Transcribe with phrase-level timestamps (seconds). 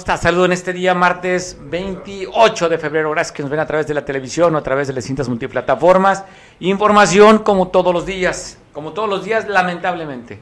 [0.00, 0.22] ¿Cómo estás?
[0.22, 3.10] Saludo en este día, martes 28 de febrero.
[3.10, 5.28] Gracias que nos ven a través de la televisión o a través de las distintas
[5.28, 6.24] multiplataformas.
[6.60, 10.38] Información como todos los días, como todos los días, lamentablemente.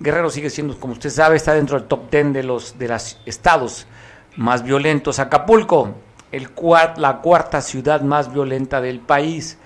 [0.00, 3.20] Guerrero sigue siendo, como usted sabe, está dentro del top 10 de los de los
[3.26, 3.86] estados
[4.36, 5.18] más violentos.
[5.18, 5.94] Acapulco,
[6.96, 9.58] la cuarta ciudad más violenta del país.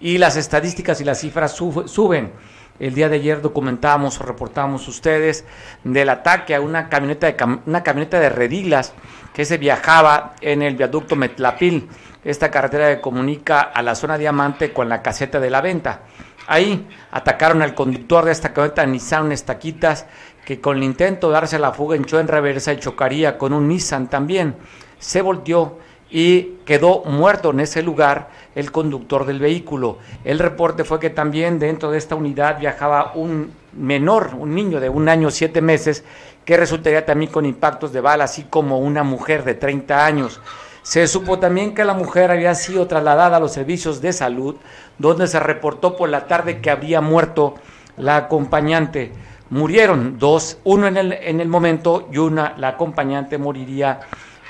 [0.00, 2.32] Y las estadísticas y las cifras suben.
[2.80, 5.44] El día de ayer documentábamos o reportábamos ustedes
[5.84, 8.94] del ataque a una camioneta de, una camioneta de redilas
[9.34, 11.90] que se viajaba en el viaducto Metlapil,
[12.24, 16.00] esta carretera que comunica a la zona Diamante con la caseta de la venta.
[16.46, 20.06] Ahí atacaron al conductor de esta camioneta Nissan Estaquitas,
[20.46, 23.68] que con el intento de darse la fuga echó en reversa y chocaría con un
[23.68, 24.56] Nissan también.
[24.98, 25.78] Se volteó
[26.10, 29.98] y quedó muerto en ese lugar el conductor del vehículo.
[30.24, 34.88] El reporte fue que también dentro de esta unidad viajaba un menor, un niño de
[34.88, 36.04] un año siete meses,
[36.44, 40.40] que resultaría también con impactos de bala, así como una mujer de 30 años.
[40.82, 44.56] Se supo también que la mujer había sido trasladada a los servicios de salud,
[44.98, 47.54] donde se reportó por la tarde que había muerto
[47.96, 49.12] la acompañante.
[49.50, 54.00] Murieron dos, uno en el, en el momento y una, la acompañante moriría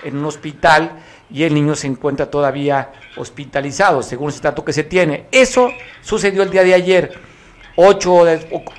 [0.05, 0.93] en un hospital
[1.33, 5.27] y el niño se encuentra todavía hospitalizado, según el dato que se tiene.
[5.31, 5.71] Eso
[6.03, 7.21] sucedió el día de ayer,
[7.77, 8.25] 8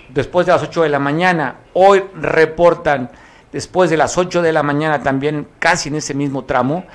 [0.09, 1.61] después de las 8 de la mañana.
[1.73, 3.09] Hoy reportan
[3.51, 6.85] después de las 8 de la mañana también, casi en ese mismo tramo,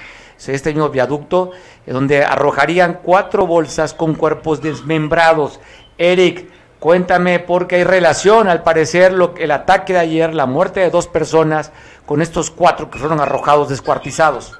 [0.46, 1.52] este mismo viaducto,
[1.86, 5.60] donde arrojarían cuatro bolsas con cuerpos desmembrados.
[5.96, 10.90] Eric, cuéntame, porque hay relación, al parecer, lo, el ataque de ayer, la muerte de
[10.90, 11.72] dos personas,
[12.04, 14.58] con estos cuatro que fueron arrojados descuartizados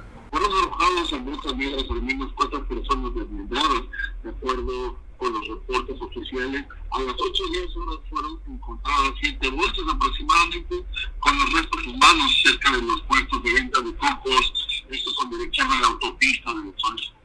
[1.47, 3.83] también al menos cuatro personas desmembradas,
[4.23, 6.65] de acuerdo con los reportes oficiales.
[6.91, 7.43] A las 8
[7.75, 10.83] horas fueron encontradas siete bolsas aproximadamente
[11.19, 14.83] con los restos humanos cerca de los puestos de venta de cocos.
[14.89, 16.75] Estos son dirección a la autopista de los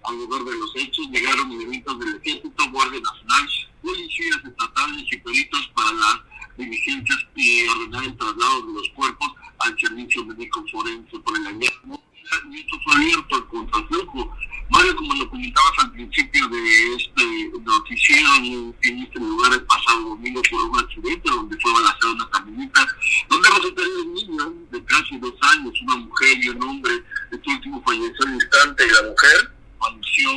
[0.05, 3.49] al lugar de los hechos llegaron elementos del ejército, Guardia Nacional,
[3.83, 6.21] policías estatales y peritos para las
[6.57, 12.03] diligencias y ordenar el traslado de los cuerpos al servicio médico forense por el hallazgo
[12.51, 14.37] y esto fue abierto al contraflujo.
[14.71, 20.41] Mario, como lo comentabas al principio de este noticiero, en, este lugar el pasado domingo
[20.51, 22.87] por un accidente donde fue balazada una camioneta,
[23.29, 26.93] donde resultaron un niño de casi dos años, una mujer y un hombre.
[27.31, 30.31] Este último falleció al instante y la mujer falleció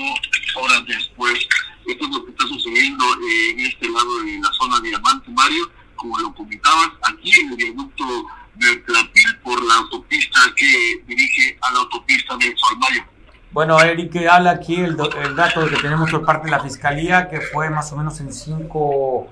[0.56, 1.48] horas después.
[1.86, 5.72] Esto es lo que está sucediendo en este lado de la zona de Diamante, Mario,
[5.96, 8.28] como lo comentabas, aquí en el viaducto
[8.58, 13.04] de Tlapil por la autopista que dirige a la autopista de Solmayo.
[13.52, 17.70] Bueno, Eric, habla aquí el, dato que tenemos por parte de la Fiscalía, que fue
[17.70, 19.28] más o menos en 5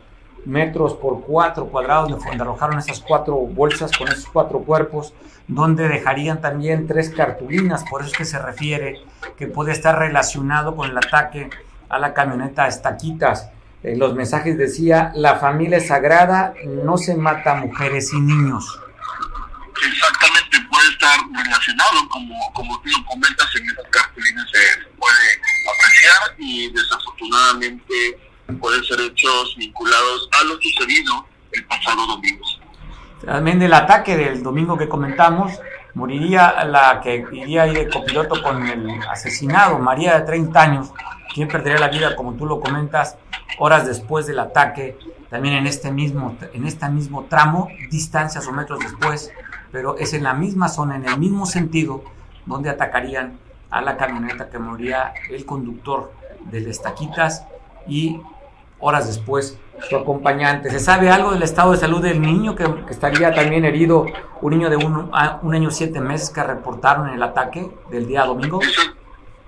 [0.45, 5.13] metros por 4 cuadrados, donde arrojaron esas cuatro bolsas con esos cuatro cuerpos,
[5.47, 9.01] donde dejarían también tres cartulinas, por eso es que se refiere
[9.38, 11.50] que puede estar relacionado con el ataque
[11.89, 13.50] a la camioneta Estaquitas.
[13.83, 18.82] En los mensajes decía, la familia es sagrada, no se mata mujeres y niños
[19.81, 25.41] exactamente puede estar relacionado, como, como tú lo comentas, en esas cartulinas se puede
[25.73, 28.19] apreciar y desafortunadamente
[28.59, 32.45] pueden ser hechos vinculados a lo sucedido el pasado domingo.
[33.25, 35.53] También del ataque del domingo que comentamos,
[35.94, 40.91] moriría la que iría de copiloto con el asesinado, María de 30 años,
[41.33, 43.17] quien perdería la vida, como tú lo comentas,
[43.59, 44.97] horas después del ataque,
[45.29, 49.31] también en este mismo, en este mismo tramo, distancias o metros después,
[49.73, 52.03] pero es en la misma zona, en el mismo sentido,
[52.45, 53.39] donde atacarían
[53.71, 56.13] a la camioneta que moría el conductor
[56.51, 57.44] de Estaquitas
[57.88, 58.21] y
[58.80, 59.57] horas después
[59.89, 60.69] su acompañante.
[60.69, 64.06] ¿Se sabe algo del estado de salud del niño que, estaría también herido,
[64.44, 65.09] un niño de un,
[65.42, 68.59] un año siete meses que reportaron en el ataque del día domingo?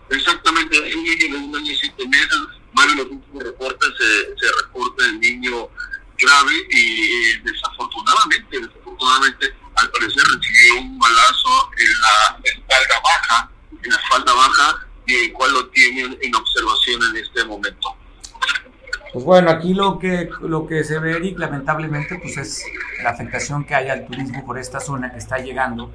[0.10, 2.38] Exactamente, un niño de un año siete meses,
[2.74, 5.70] varios los últimos reportes se, se reporta el niño
[6.18, 13.52] grave y eh, desafortunadamente, desafortunadamente al parecer recibió un balazo en la espalda baja,
[13.84, 17.96] en la espalda baja, y el cual lo tienen en observación en este momento.
[18.40, 22.64] Pues bueno, aquí lo que, lo que se ve, Eric, lamentablemente, pues es
[23.04, 25.92] la afectación que hay al turismo por esta zona que está llegando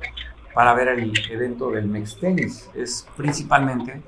[0.53, 2.69] para ver el evento del Mex Tennis.
[2.75, 4.03] Es principalmente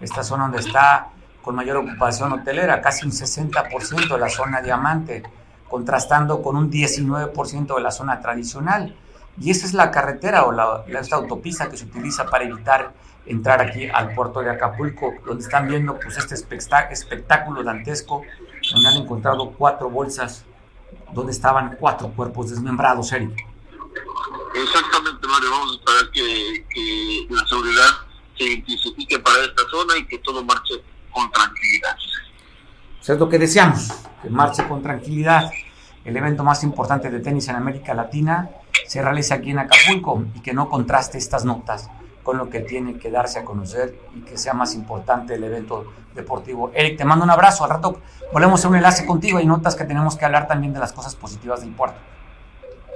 [0.00, 1.08] esta zona donde está
[1.42, 5.24] con mayor ocupación hotelera, casi un 60% de la zona diamante,
[5.68, 8.94] contrastando con un 19% de la zona tradicional.
[9.40, 12.92] Y esa es la carretera o la, esta autopista que se utiliza para evitar
[13.26, 18.22] entrar aquí al puerto de Acapulco, donde están viendo pues este espectáculo dantesco,
[18.72, 20.44] donde han encontrado cuatro bolsas
[21.12, 23.46] donde estaban cuatro cuerpos desmembrados, Eric.
[24.54, 27.90] Exactamente, Mario, vamos a esperar que, que la seguridad
[28.36, 30.74] se intensifique para esta zona y que todo marche
[31.10, 31.96] con tranquilidad.
[33.00, 33.88] Eso es lo que deseamos,
[34.22, 35.50] que marche con tranquilidad.
[36.04, 38.48] El evento más importante de tenis en América Latina
[38.86, 41.90] se realiza aquí en Acapulco y que no contraste estas notas
[42.22, 45.92] con lo que tiene que darse a conocer y que sea más importante el evento
[46.18, 46.70] deportivo.
[46.74, 47.64] Eric, te mando un abrazo.
[47.64, 48.00] Al rato
[48.32, 50.92] volvemos a hacer un enlace contigo y notas que tenemos que hablar también de las
[50.92, 51.98] cosas positivas del puerto.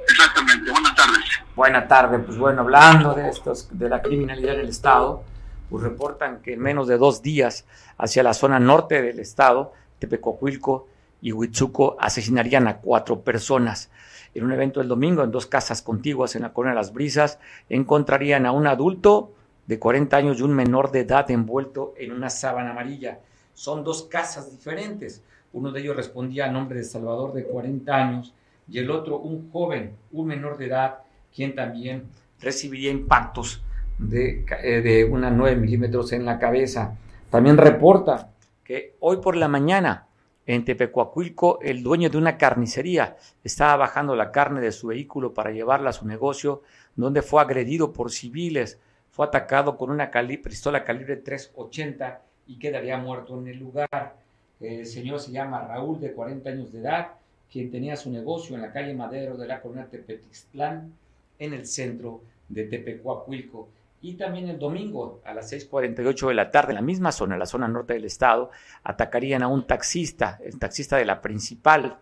[0.09, 0.71] Exactamente.
[0.71, 1.25] Buenas tardes.
[1.57, 2.21] Buenas tardes.
[2.27, 5.23] Pues bueno, hablando de estos, de la criminalidad en el Estado,
[5.71, 7.65] pues reportan que en menos de dos días
[7.97, 10.89] hacia la zona norte del Estado, Tepecocuilco
[11.21, 13.91] y Huitzuco asesinarían a cuatro personas.
[14.35, 17.39] En un evento el domingo en dos casas contiguas en la Colonia de las Brisas
[17.69, 19.33] encontrarían a un adulto
[19.73, 23.21] de 40 años y un menor de edad envuelto en una sábana amarilla.
[23.55, 25.23] Son dos casas diferentes.
[25.55, 28.35] Uno de ellos respondía a nombre de Salvador de 40 años
[28.69, 30.99] y el otro un joven, un menor de edad,
[31.35, 32.05] quien también
[32.39, 33.63] recibiría impactos
[33.97, 36.95] de, eh, de una 9 milímetros en la cabeza.
[37.31, 38.31] También reporta
[38.63, 40.07] que hoy por la mañana
[40.45, 45.51] en Tepecuacuilco, el dueño de una carnicería estaba bajando la carne de su vehículo para
[45.51, 46.61] llevarla a su negocio,
[46.95, 48.79] donde fue agredido por civiles,
[49.13, 54.17] fue atacado con una pistola calibre 380 y quedaría muerto en el lugar.
[54.59, 57.09] El señor se llama Raúl, de 40 años de edad,
[57.51, 60.95] quien tenía su negocio en la calle Madero de la colonia Tepetixtlán,
[61.39, 63.69] en el centro de Tepecuacuilco.
[64.01, 67.41] Y también el domingo a las 6.48 de la tarde, en la misma zona, en
[67.41, 68.51] la zona norte del estado,
[68.83, 71.99] atacarían a un taxista, el taxista de la principal,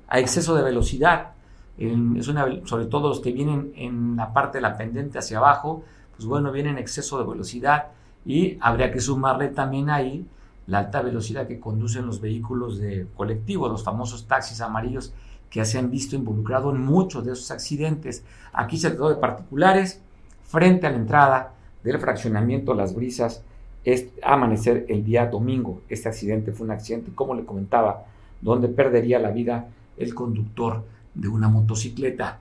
[0.07, 1.31] a exceso de velocidad.
[1.77, 5.83] Es una, sobre todo los que vienen en la parte de la pendiente hacia abajo,
[6.15, 7.87] pues bueno, vienen en exceso de velocidad
[8.25, 10.25] y habría que sumarle también ahí
[10.67, 15.13] la alta velocidad que conducen los vehículos de colectivo, los famosos taxis amarillos
[15.49, 18.24] que se han visto involucrados en muchos de esos accidentes.
[18.53, 20.01] Aquí se trató de particulares
[20.43, 23.43] frente a la entrada del fraccionamiento Las Brisas,
[23.83, 25.81] es amanecer el día domingo.
[25.89, 28.05] Este accidente fue un accidente, como le comentaba,
[28.43, 30.83] donde perdería la vida el conductor
[31.15, 32.39] de una motocicleta.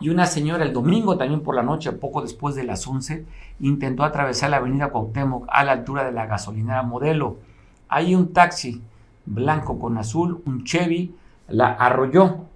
[0.00, 3.24] Y una señora el domingo también por la noche, poco después de las 11,
[3.60, 7.36] intentó atravesar la avenida Cuauhtémoc a la altura de la gasolinera Modelo
[7.92, 8.80] hay un taxi
[9.26, 11.14] blanco con azul, un Chevy,
[11.48, 12.46] la arrolló,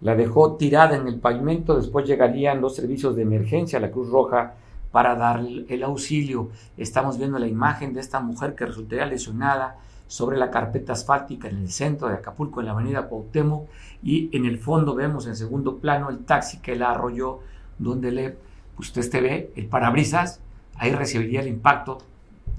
[0.00, 4.54] la dejó tirada en el pavimento, después llegarían los servicios de emergencia, la Cruz Roja,
[4.90, 6.48] para dar el auxilio.
[6.76, 9.78] Estamos viendo la imagen de esta mujer que resultaría lesionada
[10.12, 13.66] sobre la carpeta asfáltica en el centro de Acapulco, en la avenida Cuauhtémoc,
[14.02, 17.40] y en el fondo vemos en segundo plano el taxi que la arrolló,
[17.78, 18.36] donde le,
[18.76, 20.40] usted te ve el parabrisas,
[20.76, 21.96] ahí recibiría el impacto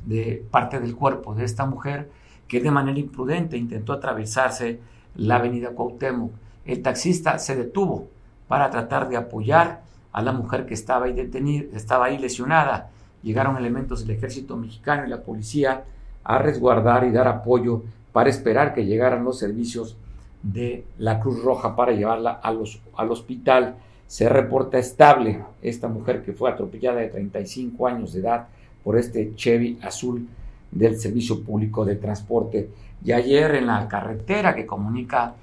[0.04, 2.10] de parte del cuerpo de esta mujer
[2.48, 4.80] que de manera imprudente intentó atravesarse
[5.14, 6.32] la avenida Cuauhtémoc.
[6.66, 8.08] El taxista se detuvo
[8.48, 12.90] para tratar de apoyar a la mujer que estaba ahí detenida, estaba ahí lesionada.
[13.22, 15.84] Llegaron elementos del ejército mexicano y la policía
[16.24, 19.98] a resguardar y dar apoyo para esperar que llegaran los servicios
[20.42, 23.76] de la Cruz Roja para llevarla al hospital.
[24.08, 28.48] Se reporta estable esta mujer que fue atropellada de 35 años de edad
[28.84, 30.28] por este Chevy azul
[30.70, 32.70] del Servicio Público de Transporte.
[33.04, 35.36] Y ayer en la carretera que comunica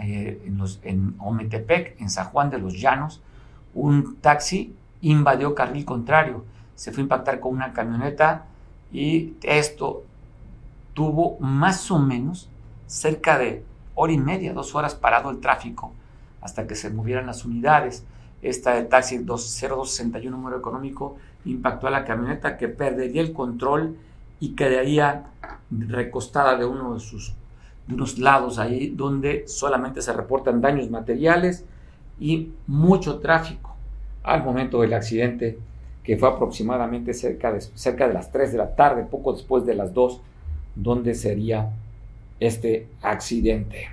[0.00, 3.20] eh, en, en Ometepec, en San Juan de los Llanos,
[3.74, 8.46] un taxi invadió carril contrario, se fue a impactar con una camioneta
[8.92, 10.04] y esto
[10.94, 12.48] tuvo más o menos
[12.86, 15.92] cerca de hora y media, dos horas parado el tráfico
[16.40, 18.04] hasta que se movieran las unidades.
[18.42, 23.96] Esta de taxi 0261 número económico impactó a la camioneta que perdería el control
[24.40, 25.24] y quedaría
[25.70, 27.34] recostada de uno de sus
[27.88, 31.64] unos lados ahí donde solamente se reportan daños materiales.
[32.20, 33.74] y mucho tráfico
[34.22, 35.58] al momento del accidente
[36.04, 39.74] que fue aproximadamente cerca de, cerca de las 3 de la tarde, poco después de
[39.74, 40.20] las 2,
[40.74, 41.70] donde sería
[42.40, 43.88] este accidente.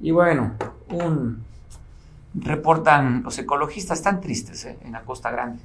[0.00, 0.54] Y bueno,
[0.90, 1.44] un,
[2.34, 4.78] reportan los ecologistas tan tristes ¿eh?
[4.84, 5.60] en la Costa Grande,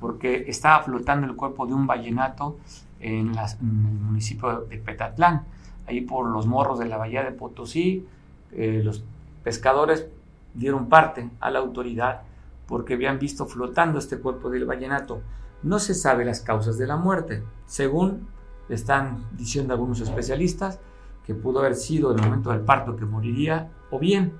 [0.00, 2.58] porque estaba flotando el cuerpo de un vallenato
[3.00, 5.44] en, en, el municipio de Petatlán,
[5.86, 8.06] ahí por los morros de la bahía de Potosí.
[8.52, 9.02] Eh, los
[9.42, 10.06] pescadores
[10.54, 12.22] dieron parte a la autoridad
[12.66, 15.22] porque habían visto flotando este cuerpo del vallenato.
[15.62, 17.42] No se sabe las causas de la muerte.
[17.66, 18.26] Según
[18.74, 20.80] están diciendo algunos especialistas,
[21.26, 24.32] que pudo haber sido el momento del parto que moriría, o bien,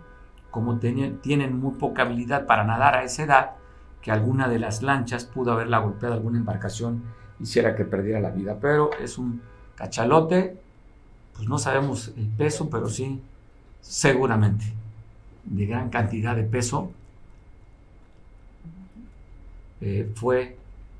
[0.50, 3.50] como tienen muy poca habilidad para nadar a esa edad,
[4.00, 7.02] que alguna de las lanchas pudo haberla golpeado alguna embarcación
[7.40, 8.58] hiciera que perdiera la vida.
[8.60, 9.40] Pero es un
[9.76, 10.58] cachalote,
[11.34, 13.22] pues no sabemos el peso, pero sí,
[13.80, 14.64] seguramente,
[15.44, 16.90] de gran cantidad de peso,
[19.80, 20.56] eh, fue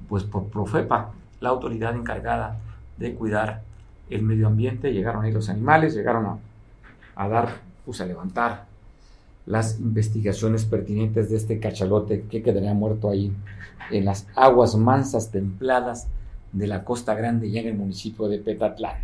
[0.08, 2.58] pues por Profepa, la autoridad encargada
[3.02, 3.62] de cuidar
[4.08, 6.38] el medio ambiente, llegaron ahí los animales, llegaron
[7.16, 8.66] a, dar, pues a levantar
[9.44, 13.32] las investigaciones pertinentes de este cachalote que quedaría muerto ahí
[13.90, 16.06] en las aguas mansas templadas
[16.52, 18.96] de la Costa Grande y en el municipio de Petatlán.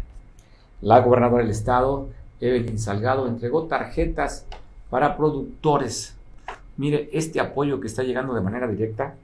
[0.81, 2.09] La gobernadora del estado,
[2.41, 4.47] Evelyn Salgado, entregó tarjetas
[4.91, 6.15] para productores.
[6.77, 9.15] Mire, este apoyo que está llegando de manera directa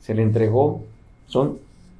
[0.00, 0.82] se le entregó,
[1.26, 1.58] son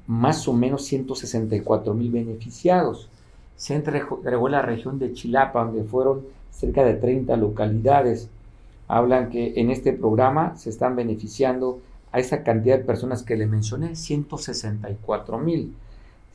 [0.09, 3.09] más o menos 164 mil beneficiados.
[3.55, 8.27] Se entregó en la región de Chilapa, donde fueron cerca de 30 localidades.
[8.87, 11.79] Hablan que en este programa se están beneficiando
[12.11, 15.75] a esa cantidad de personas que le mencioné, 164 mil,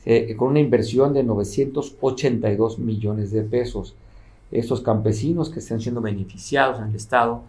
[0.05, 3.93] eh, con una inversión de 982 millones de pesos.
[4.51, 7.41] Estos campesinos que están siendo beneficiados en el Estado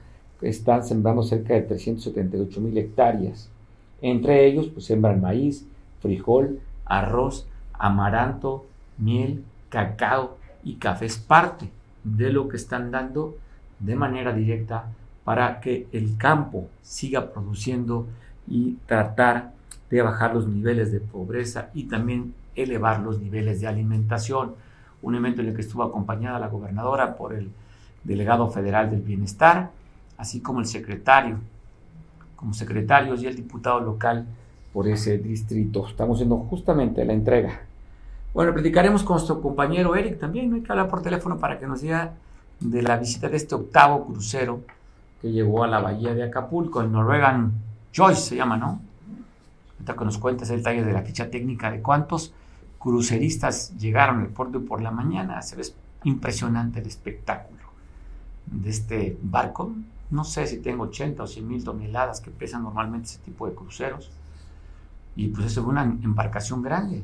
[0.43, 3.49] están sembrando cerca de 378 mil hectáreas.
[4.03, 5.65] Entre ellos, pues sembran maíz,
[6.01, 8.67] frijol, arroz, amaranto,
[8.99, 11.07] miel, cacao y café.
[11.07, 11.71] Es parte
[12.05, 13.37] de lo que están dando
[13.79, 14.87] de manera directa
[15.25, 18.07] para que el campo siga produciendo
[18.47, 19.53] y tratar
[19.91, 24.55] de bajar los niveles de pobreza y también elevar los niveles de alimentación.
[25.03, 27.51] Un evento en el que estuvo acompañada la gobernadora por el
[28.05, 29.71] delegado federal del bienestar,
[30.17, 31.39] así como el secretario
[32.37, 34.27] como secretarios y el diputado local
[34.77, 35.87] por ese distrito.
[35.89, 37.63] Estamos haciendo justamente la entrega.
[38.35, 41.81] Bueno, platicaremos con nuestro compañero Eric también, hay que hablar por teléfono para que nos
[41.81, 42.13] diga
[42.61, 44.61] de la visita de este octavo crucero
[45.23, 47.55] que llegó a la bahía de Acapulco, el Norwegian
[47.91, 48.83] Joyce se llama, ¿no?
[49.77, 52.35] Ahorita que nos cuentes el detalle de la ficha técnica de cuántos
[52.79, 55.41] cruceristas llegaron al puerto por la mañana.
[55.41, 55.63] Se ve
[56.05, 57.65] impresionante el espectáculo
[58.45, 59.73] de este barco
[60.11, 63.55] no sé si tengo 80 o 100 mil toneladas que pesan normalmente ese tipo de
[63.55, 64.11] cruceros.
[65.17, 67.03] Y pues es una embarcación grande.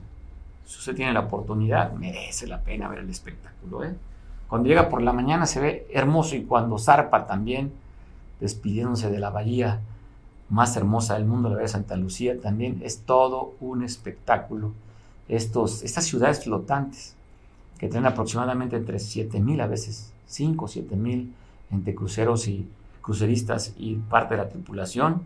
[0.66, 3.84] Si usted tiene la oportunidad, merece la pena ver el espectáculo.
[3.84, 3.94] ¿eh?
[4.48, 7.72] Cuando llega por la mañana se ve hermoso y cuando zarpa también,
[8.38, 9.80] despidiéndose de la bahía
[10.50, 14.72] más hermosa del mundo, la bahía de Santa Lucía, también es todo un espectáculo.
[15.28, 17.14] Estos, estas ciudades flotantes
[17.78, 21.32] que tienen aproximadamente entre 7 mil a veces, 5 o 7 mil
[21.70, 22.68] entre cruceros y
[23.00, 25.22] cruceristas y parte de la tripulación,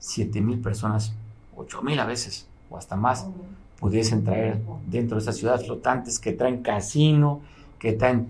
[0.00, 1.14] 7 mil personas,
[1.58, 3.26] 8 mil a veces, o hasta más,
[3.80, 7.40] pudiesen traer dentro de esas ciudades flotantes que traen casino,
[7.78, 8.28] que traen,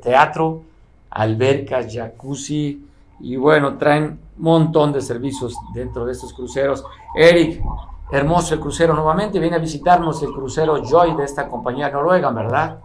[0.00, 0.62] teatro,
[1.10, 2.88] albercas, jacuzzi,
[3.20, 6.84] y bueno, traen un montón de servicios dentro de estos cruceros.
[7.14, 7.62] Eric,
[8.10, 12.78] hermoso el crucero nuevamente, viene a visitarnos el crucero Joy de esta compañía noruega, ¿verdad?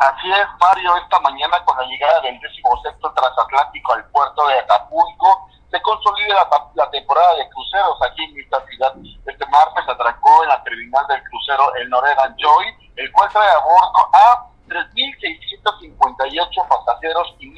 [0.00, 4.54] Así es, Mario, esta mañana con la llegada del décimo sexto transatlántico al puerto de
[4.54, 8.92] Acapulco, se consolida la, temporada de cruceros aquí en esta ciudad.
[9.24, 13.60] Este martes atracó en la terminal del crucero el Noregan Joy, el cual trae a
[13.60, 17.48] bordo a 3.658 pasajeros y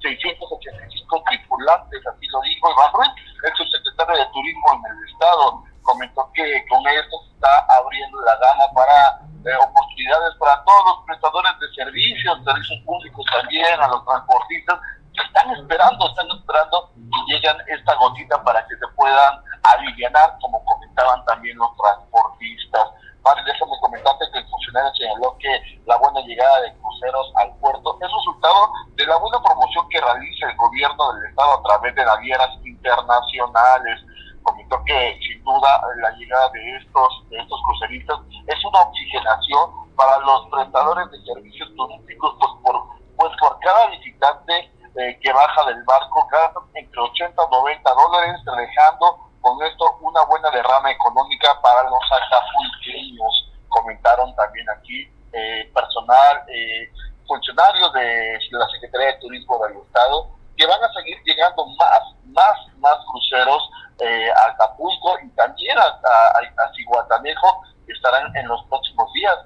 [0.00, 3.10] 1.685 tripulantes, así lo dijo Iván Ruiz,
[3.44, 5.62] el subsecretario de Turismo en el Estado.
[5.82, 11.04] Comentó que con esto se está abriendo la gana para eh, oportunidades para todos los
[11.06, 14.78] prestadores de servicios, servicios públicos también, a los transportistas,
[15.14, 21.24] están esperando, están esperando que llegan esta gotita para que se puedan aliviar, como comentaban
[21.24, 22.86] también los transportistas.
[23.22, 27.98] Vale, déjame comentarte que el funcionario señaló que la buena llegada de cruceros al puerto
[28.00, 32.04] es resultado de la buena promoción que realiza el gobierno del Estado a través de
[32.04, 34.00] navieras internacionales
[34.42, 40.18] comentó que sin duda la llegada de estos, de estos cruceristas es una oxigenación para
[40.18, 45.82] los prestadores de servicios turísticos, pues por, pues por cada visitante eh, que baja del
[45.84, 51.84] barco gasta entre 80 o 90 dólares, dejando con esto una buena derrama económica para
[51.84, 53.52] los acapulqueños.
[53.68, 56.90] Comentaron también aquí eh, personal, eh,
[57.26, 62.56] funcionarios de la Secretaría de Turismo del Estado, que van a seguir llegando más, más,
[62.78, 63.70] más cruceros
[64.00, 69.36] eh, a Acapulco y también a, a, a Cihuatanejo, que estarán en los próximos días,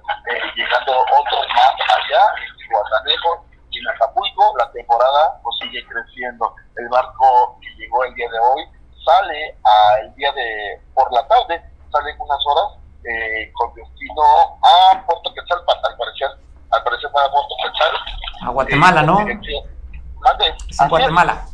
[0.55, 4.55] llegando otros más allá en Cihuatanejo y en Acapulco.
[4.57, 6.55] La temporada pues sigue creciendo.
[6.75, 8.63] El barco que llegó el día de hoy
[9.05, 14.23] sale a el día de por la tarde, sale en unas horas eh, con destino
[14.63, 16.29] a Puerto Quetzalpan, al parecer,
[16.71, 18.47] al parecer para Puerto Quetzal.
[18.47, 19.19] A Guatemala, ¿no?
[19.19, 20.55] ¿Mande?
[20.69, 21.45] Es en Guatemala.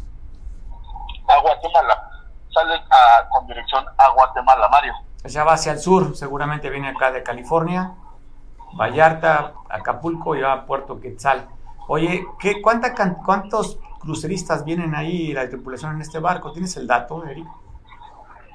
[1.27, 2.09] A Guatemala.
[2.53, 4.93] Sale a, con dirección a Guatemala, Mario.
[5.25, 7.93] Ya va hacia el sur, seguramente viene acá de California,
[8.73, 11.47] Vallarta, Acapulco y va a Puerto Quetzal.
[11.93, 12.93] Oye, ¿qué, cuánta,
[13.25, 16.53] ¿cuántos cruceristas vienen ahí, la tripulación en este barco?
[16.53, 17.45] ¿Tienes el dato, Eric?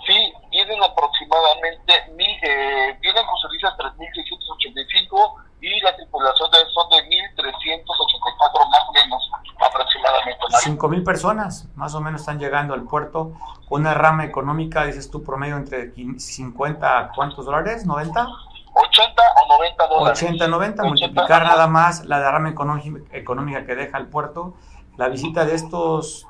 [0.07, 8.71] Sí, vienen aproximadamente, mil, eh, vienen cruceristas 3.685 y la tripulación de, son de 1.384
[8.71, 10.41] más o menos aproximadamente.
[10.49, 13.35] 5.000 personas más o menos están llegando al puerto
[13.69, 17.87] con una rama económica, dices tú, promedio entre 50, ¿cuántos dólares?
[17.87, 18.56] ¿90?
[18.77, 20.23] 80 o 90 dólares.
[20.23, 24.55] 80, 90, multiplicar nada más la derrama económica que deja el puerto,
[24.97, 26.27] la visita de estos,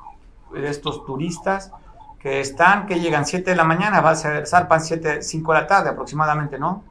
[0.53, 1.71] de estos turistas
[2.19, 5.59] que están, que llegan 7 de la mañana, va a ser, zarpan 7, 5 de
[5.59, 6.83] la tarde aproximadamente, ¿no?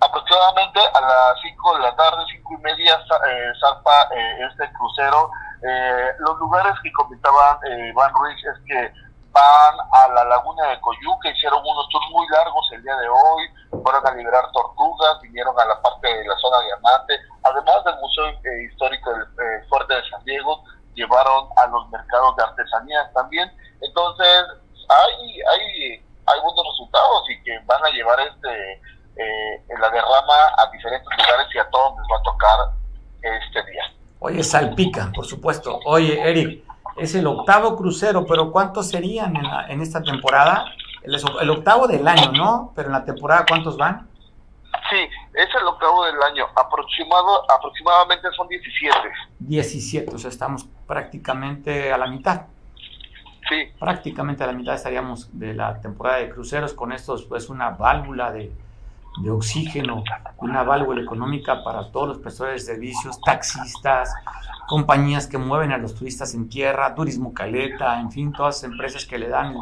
[0.00, 5.30] Aproximadamente a las 5 de la tarde, 5 y media, eh, zarpa eh, este crucero.
[5.62, 8.92] Eh, los lugares que comentaban eh, Van Ruiz es que
[9.34, 13.42] van a la laguna de Coyuca, hicieron unos tours muy largos el día de hoy,
[13.82, 18.26] fueron a liberar tortugas, vinieron a la parte de la zona diamante, además del Museo
[18.30, 20.62] eh, Histórico del eh, Fuerte de San Diego,
[20.94, 24.44] llevaron a los mercados de artesanías también, entonces
[24.88, 28.72] hay, hay, hay buenos resultados y que van a llevar este
[29.16, 32.58] eh, la derrama a diferentes lugares y a todos les va a tocar
[33.22, 33.82] este día.
[34.20, 35.80] Oye, salpica, por supuesto.
[35.86, 36.64] Oye, Eric,
[37.04, 40.66] es el octavo crucero, pero ¿cuántos serían en, la, en esta temporada?
[41.02, 42.72] El, el, octavo del año, ¿no?
[42.74, 44.08] Pero en la temporada, ¿cuántos van?
[44.90, 44.96] Sí,
[45.34, 46.46] es el octavo del año.
[46.56, 48.96] Aproximado, aproximadamente son 17.
[49.38, 52.46] 17, o sea, estamos prácticamente a la mitad.
[53.48, 53.70] Sí.
[53.78, 56.74] Prácticamente a la mitad estaríamos de la temporada de cruceros.
[56.74, 58.52] Con esto, pues, una válvula de,
[59.18, 60.02] de oxígeno,
[60.38, 64.12] una válvula económica para todos los prestadores de servicios, taxistas,
[64.66, 69.06] compañías que mueven a los turistas en tierra, Turismo Caleta, en fin, todas las empresas
[69.06, 69.54] que le dan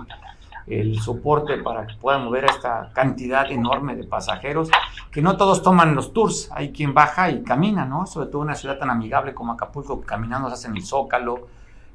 [0.66, 4.70] el, soporte para que puedan mover a esta cantidad enorme de pasajeros,
[5.10, 8.06] que no todos toman los tours, hay quien baja y camina, ¿no?
[8.06, 11.48] Sobre todo en una ciudad tan amigable como Acapulco, caminando se hacen el Zócalo,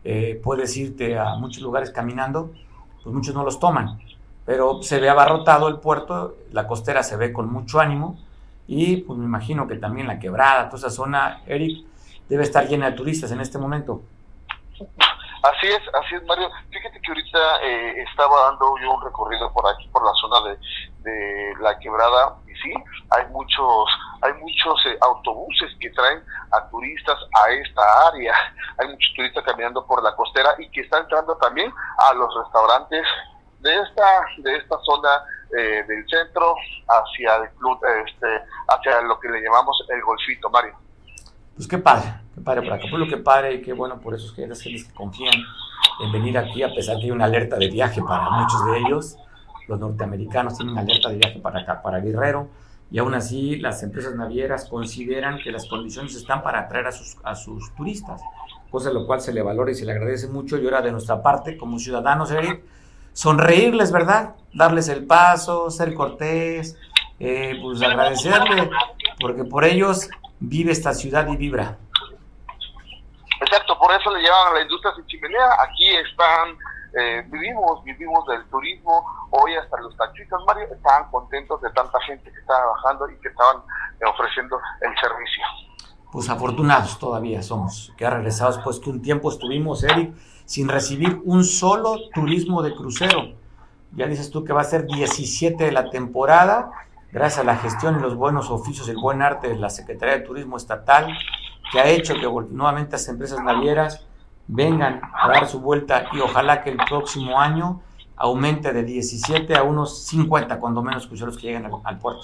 [0.03, 2.51] eh, puedes irte a muchos lugares caminando,
[3.03, 3.99] pues muchos no los toman,
[4.47, 8.17] pero se ve abarrotado el puerto, la costera se ve con mucho ánimo,
[8.65, 11.85] y pues me imagino que también la quebrada, toda esa zona, Eric,
[12.29, 14.03] debe estar llena de turistas en este momento.
[15.43, 16.49] Así es, así es, Mario.
[16.69, 20.57] Fíjate que ahorita eh, estaba dando yo un recorrido por aquí, por la zona de,
[21.11, 22.73] de la quebrada, y sí,
[23.09, 23.89] hay muchos,
[24.21, 28.33] hay muchos eh, autobuses que traen a turistas a esta área.
[28.79, 33.03] Hay muchos turistas caminando por la costera y que están entrando también a los restaurantes
[33.59, 35.09] de esta, de esta zona
[35.57, 36.55] eh, del centro
[36.87, 38.27] hacia el club, este,
[38.67, 40.75] hacia lo que le llamamos el golfito, Mario.
[41.55, 44.61] Pues qué padre, qué padre por Acapulco, qué padre y qué bueno por esos gentes
[44.61, 45.33] que confían
[46.03, 49.17] en venir aquí, a pesar que hay una alerta de viaje para muchos de ellos.
[49.67, 52.49] Los norteamericanos tienen una alerta de viaje para acá, para Guerrero,
[52.91, 57.17] y aún así las empresas navieras consideran que las condiciones están para atraer a sus,
[57.23, 58.21] a sus turistas,
[58.69, 60.57] cosa lo cual se le valora y se le agradece mucho.
[60.57, 62.63] Y ahora de nuestra parte, como ciudadanos, Eric,
[63.17, 64.35] sonreírles, ¿verdad?
[64.53, 66.77] Darles el paso, ser cortés,
[67.19, 68.69] eh, pues agradecerle,
[69.19, 70.07] porque por ellos
[70.39, 71.79] vive esta ciudad y vibra.
[73.41, 75.47] Exacto, por eso le llaman a la industria sin chimenea.
[75.63, 76.57] Aquí están,
[76.93, 79.03] eh, vivimos, vivimos del turismo.
[79.31, 83.29] Hoy hasta los taxistas, Mario, estaban contentos de tanta gente que estaba bajando y que
[83.29, 83.57] estaban
[83.99, 85.43] eh, ofreciendo el servicio.
[86.11, 90.13] Pues afortunados todavía somos, que ha regresado después que un tiempo estuvimos, Eric,
[90.47, 93.33] sin recibir un solo turismo de crucero.
[93.91, 96.71] Ya dices tú que va a ser 17 de la temporada
[97.11, 100.21] gracias a la gestión y los buenos oficios, el buen arte de la Secretaría de
[100.21, 101.17] Turismo Estatal,
[101.71, 104.07] que ha hecho que nuevamente las empresas navieras
[104.47, 107.81] vengan a dar su vuelta y ojalá que el próximo año
[108.15, 112.23] aumente de 17 a unos 50, cuando menos cruceros que lleguen al, puerto.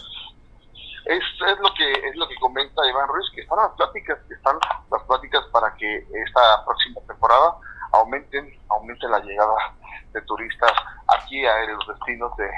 [1.05, 4.33] es, es, lo que es lo que comenta Iván Ruiz, que están las pláticas, que
[4.33, 4.55] están
[4.89, 7.57] las pláticas para que esta próxima temporada
[7.93, 9.53] aumenten, aumenten la llegada
[10.13, 10.71] de turistas
[11.19, 12.49] aquí a los destinos de,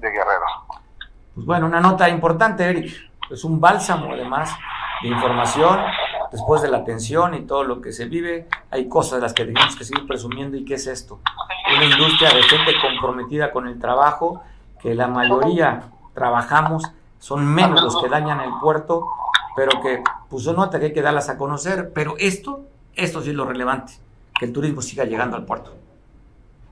[0.00, 0.44] Guerrero.
[1.34, 2.92] Pues bueno, una nota importante, Eric.
[3.30, 4.54] Es un bálsamo además
[5.02, 5.80] de información
[6.30, 8.46] después de la tensión y todo lo que se vive.
[8.70, 11.20] Hay cosas de las que tenemos que seguir presumiendo y qué es esto.
[11.74, 14.42] Una industria de gente comprometida con el trabajo,
[14.80, 16.84] que la mayoría trabajamos,
[17.18, 19.06] son menos los que dañan el puerto,
[19.56, 21.92] pero que puso nota que hay que darlas a conocer.
[21.94, 23.94] Pero esto, esto sí es lo relevante,
[24.38, 25.72] que el turismo siga llegando al puerto.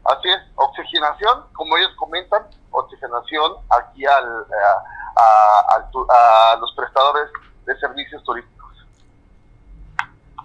[0.05, 7.31] Así es, oxigenación, como ellos comentan, oxigenación aquí al, eh, a, a, los prestadores
[7.65, 8.87] de servicios turísticos.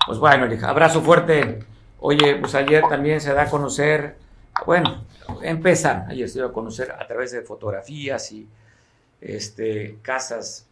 [0.06, 1.66] Pues bueno, abrazo fuerte.
[2.00, 4.18] Oye, pues ayer también se da a conocer,
[4.66, 5.04] bueno,
[5.42, 8.48] empezan, ayer se dio a conocer a través de fotografías y
[9.20, 10.68] este, casas,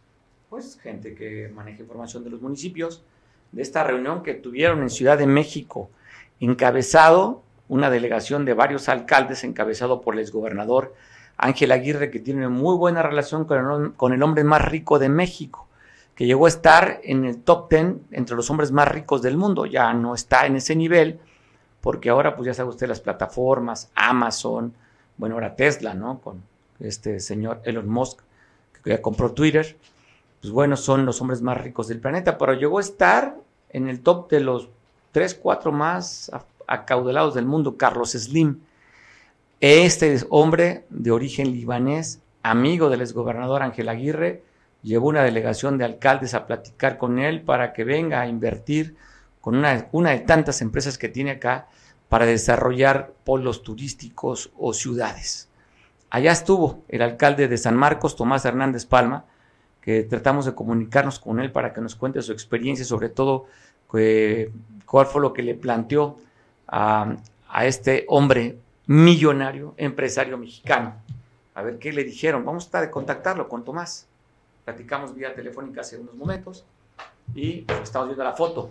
[0.48, 3.02] pues gente que maneja información de los municipios,
[3.50, 5.90] de esta reunión que tuvieron en Ciudad de México,
[6.40, 10.94] encabezado una delegación de varios alcaldes, encabezado por el exgobernador
[11.36, 15.66] Ángel Aguirre, que tiene muy buena relación con el, hombre más rico de México,
[16.14, 19.66] que llegó a estar en el top ten entre los hombres más ricos del mundo.
[19.66, 21.20] Ya no está en ese nivel,
[21.80, 24.72] porque ahora, pues ya sabe usted, las plataformas, Amazon,
[25.18, 26.20] bueno, ahora Tesla, ¿no?
[26.20, 26.42] Con
[26.80, 28.20] este señor Elon Musk,
[28.82, 29.76] que ya compró Twitter,
[30.40, 33.36] pues bueno, son los hombres más ricos del planeta, pero llegó a estar
[33.70, 34.68] en el top de los
[35.16, 36.30] tres, cuatro más
[36.66, 38.60] acaudalados del mundo, Carlos Slim
[39.62, 44.42] este hombre de origen libanés, amigo del exgobernador Ángel Aguirre,
[44.82, 48.94] llevó una delegación de alcaldes a platicar con él para que venga a invertir
[49.40, 51.68] con una, una de tantas empresas que tiene acá
[52.10, 55.48] para desarrollar polos turísticos o ciudades.
[56.10, 59.24] Allá estuvo el alcalde de San Marcos, Tomás Hernández Palma,
[59.80, 63.46] que tratamos de comunicarnos con él para que nos cuente su experiencia, sobre todo
[63.88, 66.18] cuál fue lo que le planteó
[66.66, 67.16] a,
[67.48, 70.94] a este hombre millonario, empresario mexicano.
[71.54, 72.44] A ver qué le dijeron.
[72.44, 74.06] Vamos a estar de contactarlo con Tomás.
[74.64, 76.64] Platicamos vía telefónica hace unos momentos
[77.34, 78.70] y estamos viendo la foto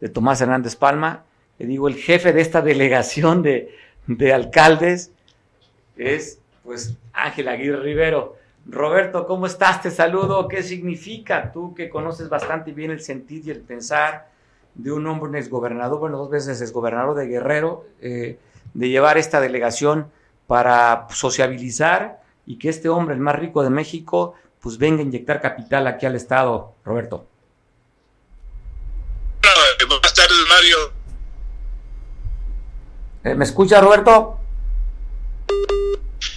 [0.00, 1.24] de Tomás Hernández Palma.
[1.58, 3.74] Le digo, el jefe de esta delegación de,
[4.06, 5.12] de alcaldes
[5.96, 8.36] es pues Ángel Aguirre Rivero.
[8.66, 9.82] Roberto, ¿cómo estás?
[9.82, 10.48] Te saludo.
[10.48, 14.30] ¿Qué significa tú que conoces bastante bien el sentir y el pensar
[14.74, 18.38] de un hombre, exgobernador, bueno, dos veces exgobernador de Guerrero, eh,
[18.74, 20.10] de llevar esta delegación
[20.46, 25.40] para sociabilizar y que este hombre, el más rico de México, pues venga a inyectar
[25.40, 27.26] capital aquí al Estado, Roberto.
[29.86, 30.92] buenas tardes, Mario.
[33.24, 34.38] Eh, ¿Me escucha, Roberto?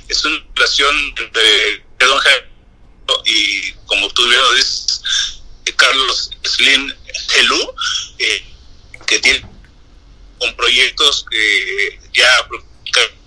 [0.07, 2.47] Es una relación de, Don Jaime
[3.25, 5.01] y, como tú bien lo dices,
[5.75, 6.93] Carlos Slim
[7.35, 7.73] Helú,
[8.19, 8.45] eh,
[9.05, 9.45] que tiene
[10.39, 12.47] con proyectos que ya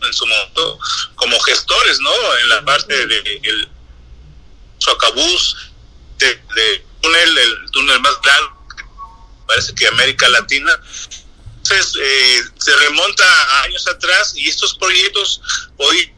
[0.03, 0.79] en su momento
[1.15, 2.37] como gestores, ¿no?
[2.39, 3.69] En la parte del de,
[4.79, 5.57] Socabús,
[6.19, 8.51] de, de, túnel, el túnel más grande,
[9.47, 10.73] parece que América Latina.
[11.59, 15.41] Entonces, eh, se remonta a años atrás y estos proyectos
[15.77, 16.13] hoy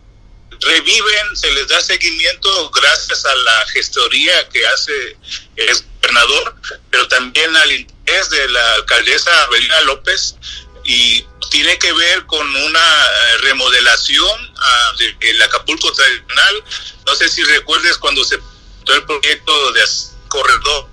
[0.60, 5.16] reviven, se les da seguimiento gracias a la gestoría que hace
[5.56, 6.54] el gobernador,
[6.90, 10.36] pero también al interés de la alcaldesa Avelina López
[10.84, 16.64] y tiene que ver con una eh, remodelación ah, del Acapulco tradicional.
[17.06, 18.38] No sé si recuerdes cuando se
[18.84, 19.82] todo el proyecto de
[20.28, 20.88] corredor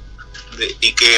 [0.82, 1.17] y que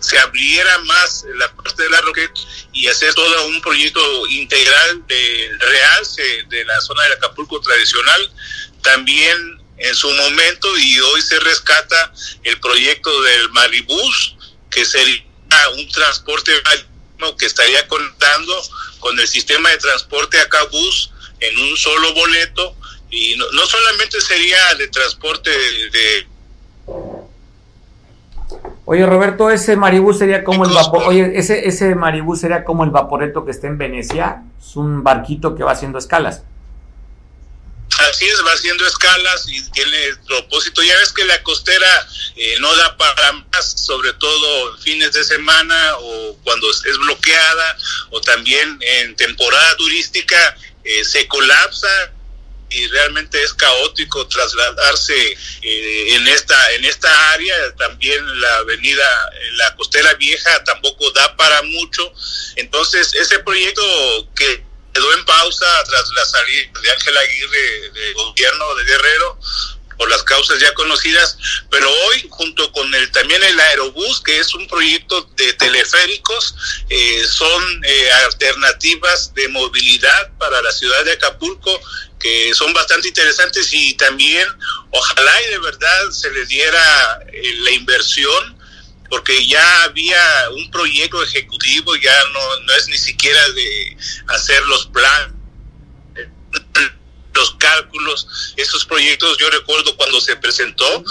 [0.00, 2.32] se abriera más la parte de la Roquette
[2.72, 8.32] y hacer todo un proyecto integral de realce de la zona del Acapulco tradicional.
[8.82, 12.12] También en su momento y hoy se rescata
[12.42, 14.36] el proyecto del Maribús,
[14.70, 15.24] que sería
[15.76, 16.52] un transporte
[17.38, 18.54] que estaría contando
[19.00, 21.10] con el sistema de transporte acá bus
[21.40, 22.74] en un solo boleto
[23.10, 26.26] y no, solamente sería de transporte de,
[28.84, 32.90] Oye Roberto, ese maribús sería como el vapor, oye, ese ese maribús sería como el
[32.90, 36.42] vaporeto que está en Venecia, es un barquito que va haciendo escalas.
[37.98, 40.82] Así es, va haciendo escalas y tiene propósito.
[40.82, 45.96] Ya ves que la costera eh, no da para más, sobre todo fines de semana
[45.98, 47.76] o cuando es bloqueada
[48.10, 52.12] o también en temporada turística eh, se colapsa
[52.70, 55.14] y realmente es caótico trasladarse
[55.62, 61.62] eh, en esta en esta área también la avenida la costera vieja tampoco da para
[61.62, 62.12] mucho
[62.56, 63.82] entonces ese proyecto
[64.36, 64.67] que
[64.98, 69.38] quedó en pausa tras la salida de Ángel Aguirre del gobierno de Guerrero,
[69.96, 71.36] por las causas ya conocidas,
[71.70, 76.54] pero hoy junto con el también el aerobús, que es un proyecto de teleféricos,
[76.88, 81.80] eh, son eh, alternativas de movilidad para la ciudad de Acapulco
[82.18, 84.48] que son bastante interesantes y también
[84.90, 88.57] ojalá y de verdad se le diera eh, la inversión
[89.08, 93.96] porque ya había un proyecto ejecutivo, ya no, no es ni siquiera de
[94.28, 95.38] hacer los planes
[97.38, 101.04] los cálculos, esos proyectos, yo recuerdo cuando se presentó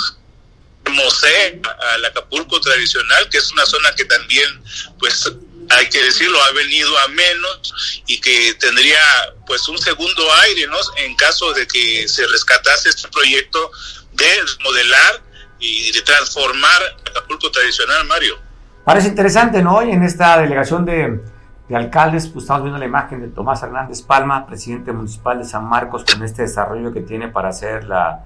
[0.92, 1.62] Mosé
[1.94, 4.64] al Acapulco tradicional, que es una zona que también,
[5.00, 5.30] pues
[5.70, 9.00] hay que decirlo, ha venido a menos y que tendría
[9.46, 10.78] pues un segundo aire, ¿no?
[10.98, 13.72] En caso de que se rescatase este proyecto
[14.14, 15.24] de modelar
[15.60, 18.36] y de transformar Acapulco tradicional, Mario.
[18.84, 19.84] Parece interesante, ¿no?
[19.84, 21.22] Y en esta delegación de
[21.67, 25.65] de alcaldes, pues estamos viendo la imagen de Tomás Hernández Palma, presidente municipal de San
[25.65, 28.24] Marcos, con este desarrollo que tiene para hacer la,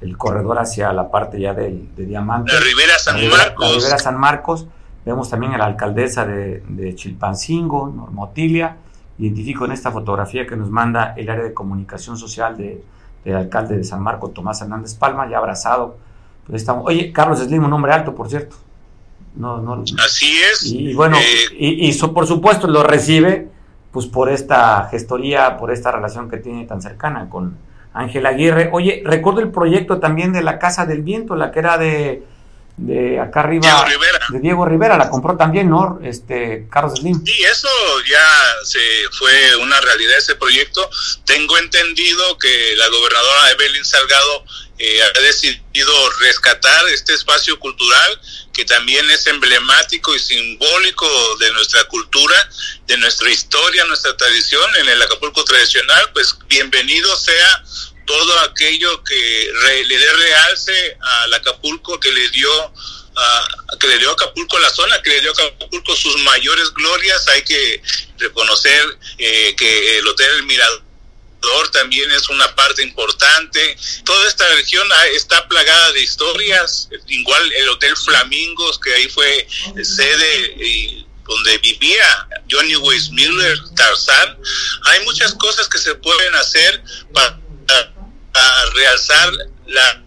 [0.00, 2.52] el corredor hacia la parte ya de, de Diamante.
[2.52, 3.66] La Ribera San Marcos.
[3.66, 4.66] La Ribera San Marcos.
[5.04, 8.76] Vemos también a la alcaldesa de, de Chilpancingo, Normotilia.
[9.18, 12.82] Identifico en esta fotografía que nos manda el área de comunicación social de,
[13.24, 15.98] del alcalde de San Marcos, Tomás Hernández Palma, ya abrazado.
[16.48, 18.56] Pues estamos, oye, Carlos Slim, un hombre alto, por cierto.
[19.36, 20.64] No, no, Así es.
[20.64, 23.48] Y bueno, eh, y, por supuesto lo recibe
[23.92, 27.56] pues por esta gestoría, por esta relación que tiene tan cercana con
[27.94, 28.70] Ángel Aguirre.
[28.72, 32.22] Oye, recuerdo el proyecto también de la Casa del Viento, la que era de,
[32.76, 34.18] de acá arriba Diego Rivera.
[34.30, 36.00] de Diego Rivera, la compró también, ¿no?
[36.02, 37.24] Este Carlos Slim.
[37.24, 37.68] Sí, eso
[38.08, 38.78] ya se
[39.12, 40.88] fue una realidad ese proyecto.
[41.24, 44.44] Tengo entendido que la gobernadora Evelyn Salgado
[44.78, 48.20] eh, ha decidido rescatar este espacio cultural
[48.52, 52.50] que también es emblemático y simbólico de nuestra cultura,
[52.86, 57.64] de nuestra historia, nuestra tradición en el Acapulco tradicional, pues bienvenido sea
[58.04, 59.52] todo aquello que
[59.86, 62.72] le dé realce al Acapulco que le dio
[63.80, 67.26] que le dio Acapulco la zona, que le dio Acapulco sus mayores glorias.
[67.28, 67.82] Hay que
[68.18, 70.87] reconocer eh, que el Hotel El Mirador
[71.72, 73.76] también es una parte importante.
[74.04, 79.46] Toda esta región está plagada de historias, igual el Hotel Flamingos, que ahí fue
[79.82, 84.38] sede y donde vivía Johnny Weissmuller, Tarzán.
[84.86, 87.38] Hay muchas cosas que se pueden hacer para,
[88.74, 89.32] realzar
[89.66, 90.02] la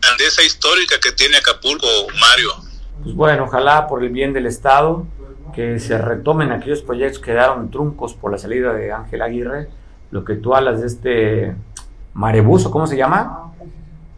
[0.00, 1.86] grandeza histórica que tiene Acapulco,
[2.18, 2.54] Mario.
[3.02, 5.06] Pues bueno, ojalá por el bien del Estado
[5.54, 9.68] que se retomen aquellos proyectos que quedaron truncos por la salida de Ángel Aguirre
[10.10, 11.54] lo que tú hablas de este
[12.14, 13.52] Marebus, ¿o cómo se llama?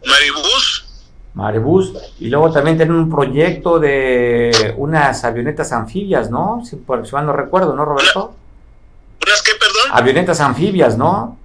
[0.05, 0.85] Marebus.
[1.33, 1.93] Marebus.
[2.19, 6.63] Y luego también tienen un proyecto de unas avionetas anfibias, ¿no?
[6.67, 8.35] Si por si mal no recuerdo, ¿no, Roberto?
[9.25, 9.91] ¿Unas qué, perdón?
[9.91, 11.37] Avionetas anfibias, ¿no?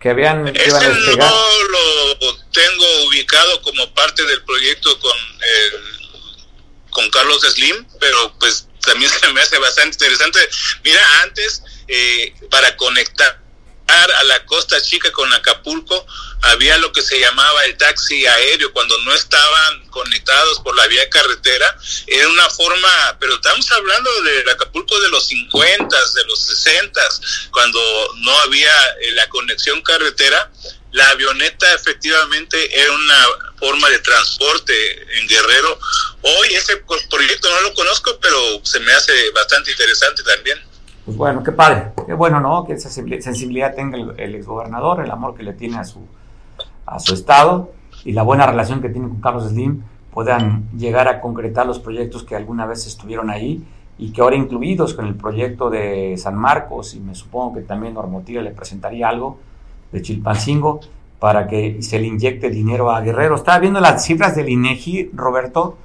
[0.00, 0.48] Que habían...
[0.48, 5.16] Ese no lo tengo ubicado como parte del proyecto con,
[6.90, 10.38] con Carlos Slim, pero pues también se me hace bastante interesante.
[10.84, 13.41] Mira, antes, eh, para conectar
[14.10, 16.06] a la Costa Chica con Acapulco
[16.42, 21.08] había lo que se llamaba el taxi aéreo cuando no estaban conectados por la vía
[21.08, 27.00] carretera era una forma pero estamos hablando del Acapulco de los 50 de los 60
[27.50, 27.80] cuando
[28.16, 30.50] no había eh, la conexión carretera
[30.92, 33.26] la avioneta efectivamente era una
[33.58, 35.80] forma de transporte en Guerrero.
[36.20, 40.71] Hoy ese proyecto no lo conozco pero se me hace bastante interesante también
[41.04, 42.64] pues bueno, qué padre, qué bueno, ¿no?
[42.64, 46.00] Que esa sensibilidad tenga el, exgobernador, el amor que le tiene a su,
[46.86, 47.72] a su estado
[48.04, 52.22] y la buena relación que tiene con Carlos Slim puedan llegar a concretar los proyectos
[52.22, 53.64] que alguna vez estuvieron ahí
[53.98, 57.94] y que ahora incluidos con el proyecto de San Marcos y me supongo que también
[57.94, 59.38] Normotiva le presentaría algo
[59.90, 60.80] de Chilpancingo
[61.18, 63.36] para que se le inyecte dinero a Guerrero.
[63.36, 65.76] Estaba viendo las cifras del INEGI, Roberto.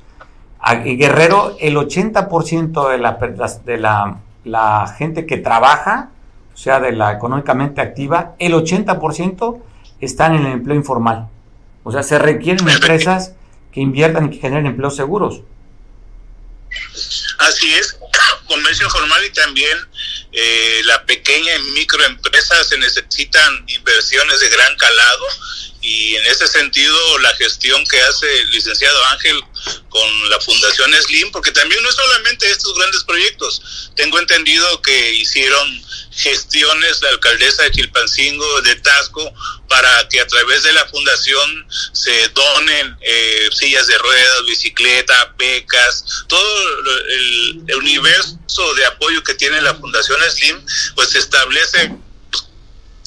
[0.59, 3.19] A Guerrero, el 80% de la,
[3.63, 4.17] de la
[4.47, 6.11] la gente que trabaja,
[6.53, 9.61] o sea, de la económicamente activa, el 80%
[10.01, 11.27] están en el empleo informal.
[11.83, 13.33] O sea, se requieren empresas
[13.71, 15.41] que inviertan y que generen empleos seguros.
[17.39, 17.99] Así es,
[18.47, 19.77] comercio formal y también
[20.31, 25.23] eh, la pequeña y microempresa se necesitan inversiones de gran calado
[25.87, 29.41] y en ese sentido la gestión que hace el licenciado Ángel
[29.87, 35.13] con la Fundación Slim, porque también no es solamente estos grandes proyectos, tengo entendido que
[35.13, 39.33] hicieron gestiones la alcaldesa de Chilpancingo, de Tasco,
[39.69, 46.03] para que a través de la fundación se donen eh, sillas de ruedas, bicicleta, becas,
[46.27, 46.69] todo
[47.09, 51.93] el, el universo de apoyo que tiene la Fundación Slim, pues se establece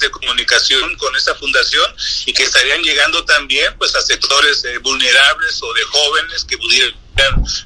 [0.00, 1.94] de comunicación con esta fundación
[2.26, 6.94] y que estarían llegando también pues a sectores eh, vulnerables o de jóvenes que pudieran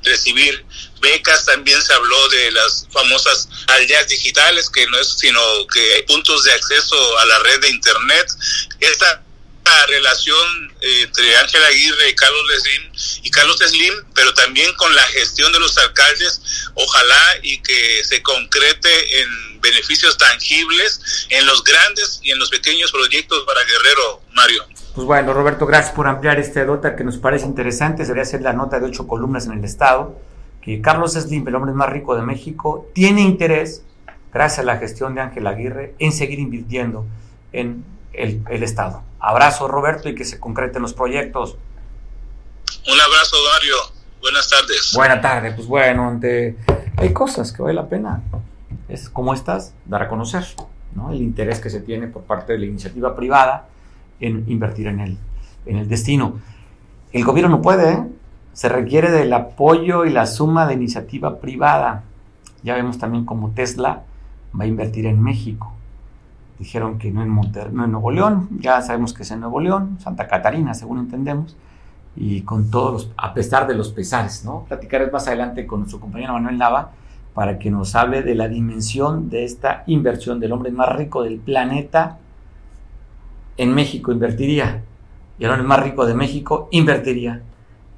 [0.03, 0.65] recibir
[1.01, 5.41] becas, también se habló de las famosas aldeas digitales, que no es sino
[5.73, 8.27] que hay puntos de acceso a la red de internet.
[8.81, 9.23] Esta
[9.87, 15.03] relación eh, entre Ángela Aguirre y Carlos Slim y Carlos Slim, pero también con la
[15.03, 22.21] gestión de los alcaldes, ojalá y que se concrete en beneficios tangibles en los grandes
[22.23, 24.65] y en los pequeños proyectos para Guerrero, Mario.
[24.95, 28.03] Pues bueno, Roberto, gracias por ampliar este nota que nos parece interesante.
[28.03, 30.21] Debería ser la nota de ocho columnas en el Estado,
[30.63, 33.83] que Carlos Slim, el hombre más rico de México, tiene interés,
[34.33, 37.07] gracias a la gestión de Ángel Aguirre, en seguir invirtiendo
[37.53, 39.03] en el Estado.
[39.27, 41.57] Abrazo, Roberto, y que se concreten los proyectos.
[42.87, 43.77] Un abrazo, Mario.
[44.21, 44.93] Buenas tardes.
[44.95, 45.55] Buenas tardes.
[45.55, 46.21] Pues bueno,
[46.97, 48.23] hay cosas que vale la pena
[48.89, 50.45] es como estas, dar a conocer
[50.95, 51.11] ¿no?
[51.11, 53.69] el interés que se tiene por parte de la iniciativa privada
[54.21, 55.19] en invertir en el,
[55.67, 56.41] en el destino.
[57.13, 58.03] El gobierno no puede, ¿eh?
[58.53, 62.05] se requiere del apoyo y la suma de iniciativa privada.
[62.63, 64.03] Ya vemos también cómo Tesla
[64.59, 65.73] va a invertir en México.
[66.59, 69.61] Dijeron que no en, Monter no en Nuevo León, ya sabemos que es en Nuevo
[69.61, 71.57] León, Santa Catarina, según entendemos,
[72.17, 74.65] y con todos los, a pesar de los pesares, ¿no?
[74.69, 76.93] Platicaré más adelante con nuestro compañero Manuel Nava
[77.35, 81.41] para que nos hable de la dimensión de esta inversión del hombre más rico del
[81.41, 82.19] planeta
[83.57, 84.83] en México invertiría.
[85.39, 87.43] Y el hombre más rico de México invertiría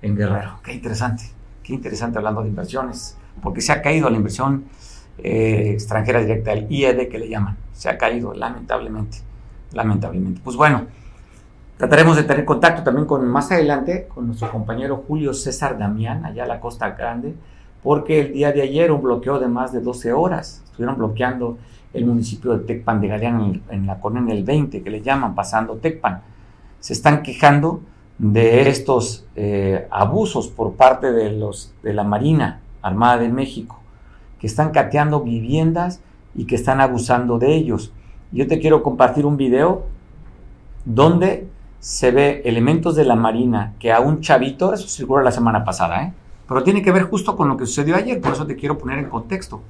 [0.01, 0.59] en Guerrero.
[0.64, 1.25] Qué interesante,
[1.62, 4.64] qué interesante hablando de inversiones, porque se ha caído la inversión
[5.18, 7.57] eh, extranjera directa, el IED que le llaman.
[7.72, 9.18] Se ha caído, lamentablemente,
[9.72, 10.40] lamentablemente.
[10.42, 10.87] Pues bueno,
[11.76, 16.44] trataremos de tener contacto también con más adelante con nuestro compañero Julio César Damián, allá
[16.44, 17.35] a la Costa Grande
[17.87, 21.57] porque el día de ayer un bloqueo de más de 12 horas, estuvieron bloqueando
[21.94, 25.76] el municipio de Tecpan de Galeán en, la colonia el 20, que le llaman pasando
[25.76, 26.20] Tecpan.
[26.81, 27.83] Se están quejando
[28.18, 33.81] de estos eh, abusos por parte de, los, de la Marina Armada de México,
[34.38, 36.01] que están cateando viviendas
[36.35, 37.92] y que están abusando de ellos.
[38.33, 39.85] Yo te quiero compartir un video
[40.85, 41.49] donde
[41.81, 46.03] se ve elementos de la Marina que a un chavito, eso circuló la semana pasada,
[46.03, 46.12] ¿eh?
[46.49, 48.99] Pero tiene que ver justo con lo que sucedió ayer, por eso te quiero poner
[48.99, 49.62] en contexto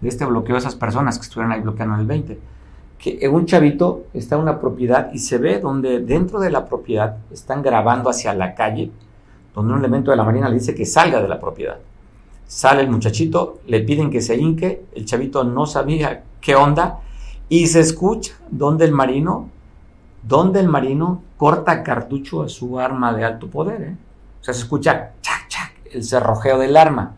[0.00, 2.38] de este bloqueo de esas personas que estuvieron ahí bloqueando el 20.
[2.98, 7.16] Que un chavito está en una propiedad y se ve donde dentro de la propiedad
[7.30, 8.90] están grabando hacia la calle,
[9.54, 11.78] donde un elemento de la marina le dice que salga de la propiedad.
[12.48, 17.00] Sale el muchachito, le piden que se hinque, el chavito no sabía qué onda
[17.50, 19.50] y se escucha donde el marino,
[20.22, 23.82] donde el marino corta cartucho a su arma de alto poder.
[23.82, 23.96] ¿eh?
[24.40, 25.12] O sea, se escucha
[25.92, 27.16] el cerrojeo del arma.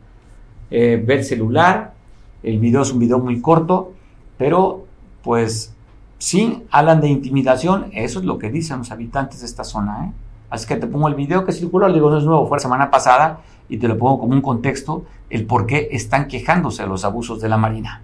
[0.69, 1.95] Eh, ver celular,
[2.43, 3.93] el video es un video muy corto,
[4.37, 4.85] pero
[5.23, 5.73] pues
[6.19, 10.07] sí hablan de intimidación, eso es lo que dicen los habitantes de esta zona.
[10.07, 10.13] ¿eh?
[10.51, 12.91] Así que te pongo el video que circuló, digo, no es nuevo, fue la semana
[12.91, 17.05] pasada y te lo pongo como un contexto, el por qué están quejándose de los
[17.05, 18.03] abusos de la Marina.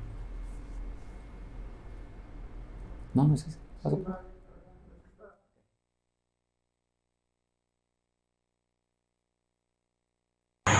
[3.12, 3.59] No, no es eso.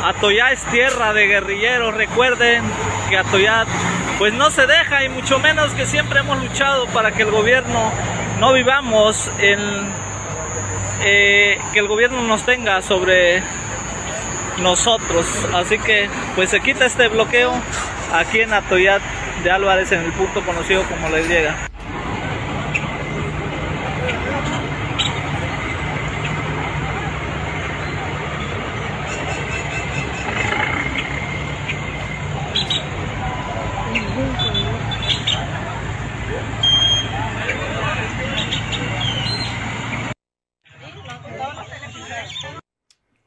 [0.05, 2.63] Atoyá es tierra de guerrilleros, recuerden
[3.11, 3.65] que Atoyá
[4.19, 7.91] pues no se deja y mucho menos que siempre hemos luchado para que el gobierno
[8.39, 9.59] no vivamos en
[11.03, 13.43] eh, que el gobierno nos tenga sobre
[14.59, 15.27] nosotros.
[15.55, 17.53] Así que pues se quita este bloqueo
[18.13, 19.03] aquí en Atoyat
[19.43, 21.57] de Álvarez en el punto conocido como les llega.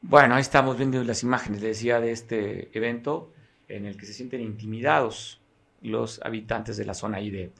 [0.09, 3.31] Bueno, ahí estamos viendo las imágenes, decía, de este evento
[3.67, 5.39] en el que se sienten intimidados
[5.83, 7.53] los habitantes de la zona ahí de,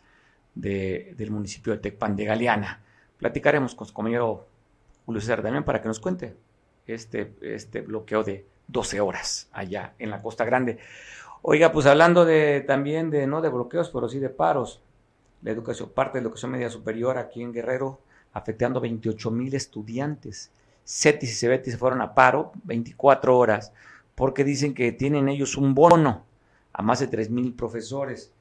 [0.55, 2.81] del municipio de Tecpan de Galeana.
[3.19, 4.47] Platicaremos con su compañero
[5.05, 6.37] Julio César también para que nos cuente
[6.87, 10.79] este, este bloqueo de 12 horas allá en la Costa Grande.
[11.43, 14.81] Oiga, pues hablando de también de no de bloqueos, pero sí de paros,
[15.43, 18.01] la educación, parte de la educación media superior aquí en Guerrero,
[18.33, 20.51] afectando 28 mil estudiantes.
[20.89, 23.71] CETIS y CEBETIS se fueron a paro 24 horas
[24.15, 26.25] porque dicen que tienen ellos un bono
[26.73, 28.33] a más de 3.000 profesores,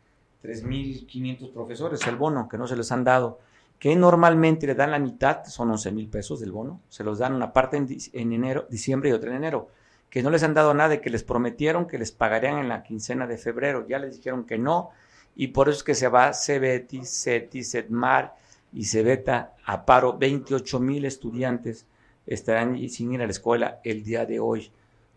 [0.43, 3.39] 3.500 profesores, el bono que no se les han dado,
[3.79, 7.35] que normalmente le dan la mitad, son 11 mil pesos del bono, se los dan
[7.35, 9.69] una parte en, enero, diciembre y otra en enero,
[10.09, 12.83] que no les han dado nada, de que les prometieron que les pagarían en la
[12.83, 14.91] quincena de febrero, ya les dijeron que no,
[15.37, 18.35] y por eso es que se va CEBETIS, CETIS, CEDMAR,
[18.73, 20.17] y se veta a paro.
[20.19, 21.87] 28 mil estudiantes
[22.29, 24.71] estarán sin ir a la escuela el día de hoy.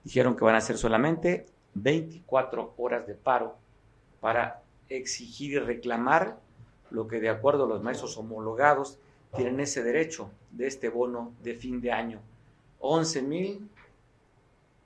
[0.03, 1.45] Dijeron que van a ser solamente
[1.75, 3.55] 24 horas de paro
[4.19, 6.37] para exigir y reclamar
[6.89, 8.97] lo que de acuerdo a los maestros homologados
[9.35, 12.19] tienen ese derecho de este bono de fin de año.
[12.79, 13.69] 11 mil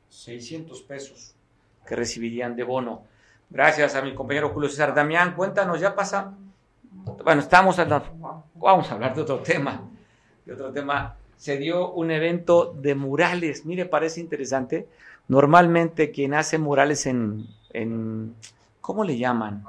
[0.09, 1.36] 600 pesos
[1.86, 3.03] que recibirían de bono.
[3.49, 5.36] Gracias a mi compañero Julio César Damián.
[5.36, 6.34] Cuéntanos, ya pasa.
[7.23, 7.78] Bueno, estamos
[8.55, 9.82] vamos a hablar de otro tema.
[10.45, 11.15] De otro tema.
[11.38, 13.65] Se dio un evento de murales.
[13.65, 14.88] Mire, parece interesante.
[15.27, 18.36] Normalmente quien hace murales en, en
[18.81, 19.65] ¿cómo le llaman?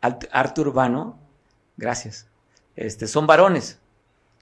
[0.00, 1.18] Arte urbano.
[1.76, 2.26] Gracias.
[2.76, 3.78] Este, son varones.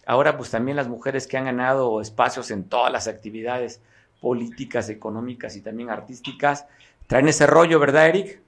[0.07, 3.81] Ahora, pues también las mujeres que han ganado espacios en todas las actividades
[4.21, 6.67] políticas, económicas y también artísticas,
[7.07, 8.41] traen ese rollo, ¿verdad, Eric?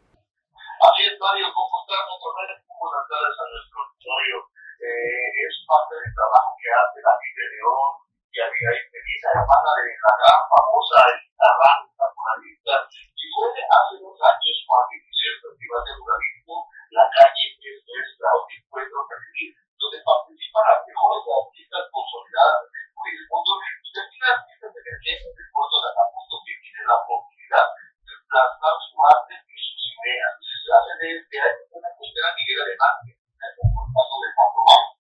[5.73, 7.89] Parte del trabajo que hace la de León
[8.29, 11.73] y Abigail Medina, hermana de la gran famosa guitarra
[12.13, 16.57] muralista, y fue hace dos años cuando inició el Festival de Muralismo,
[16.93, 23.53] la calle es nuestra, un encuentro recibir, donde participan las mejores artistas consolidadas del mundo
[23.57, 28.97] y también artistas emergentes del puerto de Acapulco que tienen la oportunidad de plasmar su
[29.09, 30.37] arte y sus ideas.
[30.69, 34.92] La sede de la costera Miguel Alemán, que está comportando de Pamplona,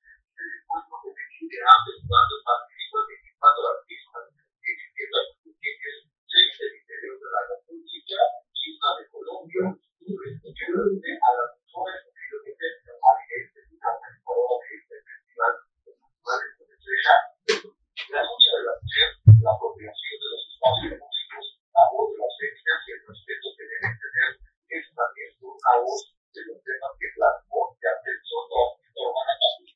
[25.62, 26.02] a voz
[26.34, 29.71] de que los temas que plasmó de atención a la urbana capusteña y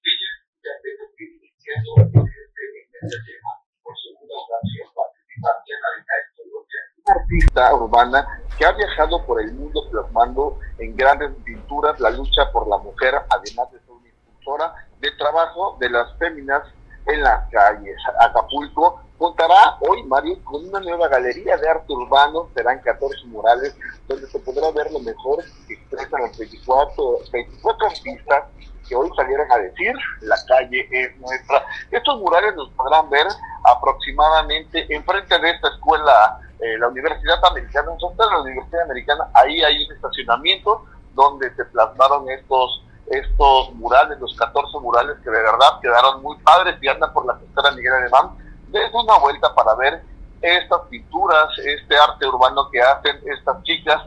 [7.06, 8.26] artista urbana
[8.58, 13.14] que ha viajado por el mundo plasmando en grandes pinturas la lucha por la mujer,
[13.30, 16.62] además de ser una impulsora de trabajo de las féminas
[17.06, 17.96] en las calles.
[18.18, 23.76] Acapulco contará hoy, Mario, con una nueva galería de arte urbano, serán 14 murales,
[24.08, 28.44] donde se podrá ver lo mejor que expresan las 24, 24 artistas
[28.88, 31.64] que hoy salieron a decir, la calle es nuestra.
[31.90, 33.26] Estos murales los podrán ver
[33.64, 39.84] aproximadamente enfrente de esta escuela, eh, la Universidad Americana, en la Universidad Americana, ahí hay
[39.84, 40.84] un estacionamiento
[41.14, 46.76] donde se plasmaron estos estos murales, los 14 murales que de verdad quedaron muy padres
[46.80, 48.30] y andan por la costera Miguel Alemán.
[48.68, 50.02] Desde una vuelta para ver
[50.46, 54.02] estas pinturas, este arte urbano que hacen estas chicas.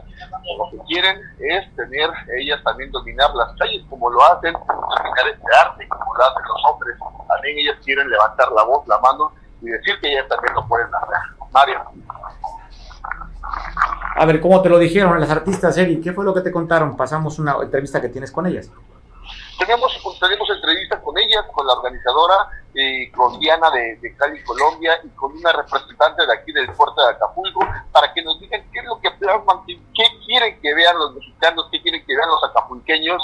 [0.58, 5.56] Lo que quieren es tener ellas también dominar las calles como lo hacen, dominar este
[5.60, 6.96] arte como lo hacen los hombres.
[7.28, 10.88] También ellas quieren levantar la voz, la mano y decir que ellas también lo pueden
[10.94, 11.18] hacer.
[11.52, 11.80] Mario.
[14.16, 16.00] A ver, ¿cómo te lo dijeron las artistas, Eri?
[16.00, 16.96] ¿Qué fue lo que te contaron?
[16.96, 18.70] Pasamos una entrevista que tienes con ellas.
[19.58, 22.48] Tenemos, tenemos entrevistas con ellas, con la organizadora,
[22.80, 27.06] eh, con Diana de, de, Cali, Colombia, y con una representante de aquí del puerto
[27.06, 27.60] de Acapulco,
[27.92, 29.10] para que nos digan qué es lo que
[29.94, 33.22] qué quieren que vean los mexicanos, qué quieren que vean los acapulqueños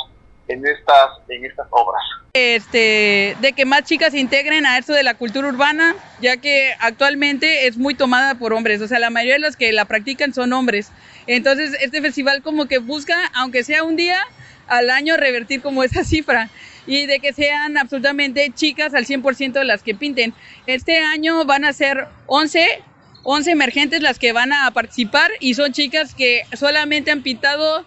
[0.48, 2.02] en estas, en estas obras.
[2.34, 6.74] Este, de que más chicas se integren a esto de la cultura urbana, ya que
[6.80, 10.34] actualmente es muy tomada por hombres, o sea, la mayoría de los que la practican
[10.34, 10.92] son hombres.
[11.26, 14.20] Entonces, este festival como que busca, aunque sea un día,
[14.68, 16.50] al año revertir como esa cifra
[16.86, 20.34] y de que sean absolutamente chicas al 100% de las que pinten.
[20.66, 22.66] Este año van a ser 11,
[23.22, 27.84] 11 emergentes las que van a participar y son chicas que solamente han pintado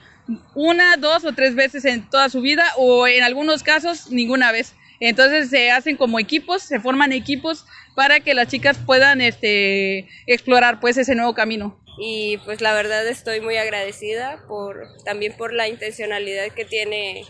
[0.53, 4.75] una, dos o tres veces en toda su vida o en algunos casos ninguna vez.
[4.99, 10.79] Entonces se hacen como equipos, se forman equipos para que las chicas puedan este, explorar
[10.79, 15.67] pues ese nuevo camino y pues la verdad estoy muy agradecida por también por la
[15.67, 17.25] intencionalidad que tiene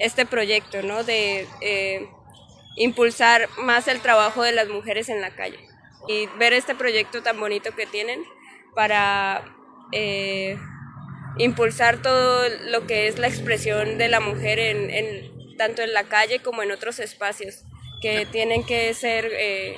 [0.00, 1.04] este proyecto, ¿no?
[1.04, 2.08] De eh,
[2.76, 5.58] impulsar más el trabajo de las mujeres en la calle
[6.08, 8.24] y ver este proyecto tan bonito que tienen
[8.74, 9.44] para
[9.92, 10.56] eh,
[11.38, 16.40] impulsar todo lo que es la expresión de la mujer en, tanto en la calle
[16.40, 17.64] como en otros espacios
[18.00, 19.76] que tienen que ser eh,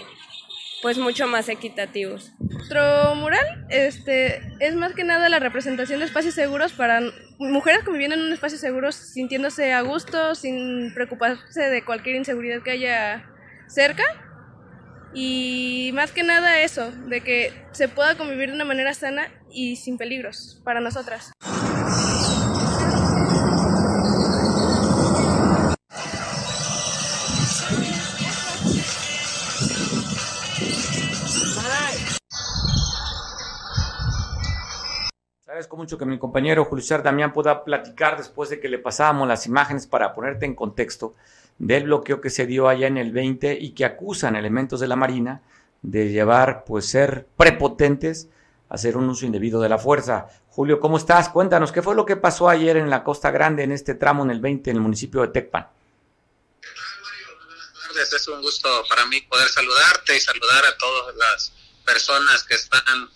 [0.83, 2.33] pues mucho más equitativos.
[2.41, 7.01] Nuestro mural este, es más que nada la representación de espacios seguros para
[7.39, 12.73] mujeres conviviendo en un espacio seguro, sintiéndose a gusto, sin preocuparse de cualquier inseguridad que
[12.73, 13.31] haya
[13.69, 14.03] cerca.
[15.15, 19.77] Y más que nada eso, de que se pueda convivir de una manera sana y
[19.77, 21.33] sin peligros para nosotras.
[35.53, 39.45] Agradezco mucho que mi compañero Julio Damián pueda platicar después de que le pasábamos las
[39.45, 41.15] imágenes para ponerte en contexto
[41.59, 44.97] del bloqueo que se dio allá en el 20 y que acusan elementos de la
[44.97, 45.43] Marina
[45.83, 48.29] de llevar, pues ser prepotentes,
[48.71, 50.29] hacer un uso indebido de la fuerza.
[50.49, 51.29] Julio, ¿cómo estás?
[51.29, 54.31] Cuéntanos, ¿qué fue lo que pasó ayer en la Costa Grande, en este tramo, en
[54.31, 55.69] el 20, en el municipio de Tecpan?
[57.91, 61.53] Es un gusto para mí poder saludarte y saludar a todas las
[61.85, 63.11] personas que están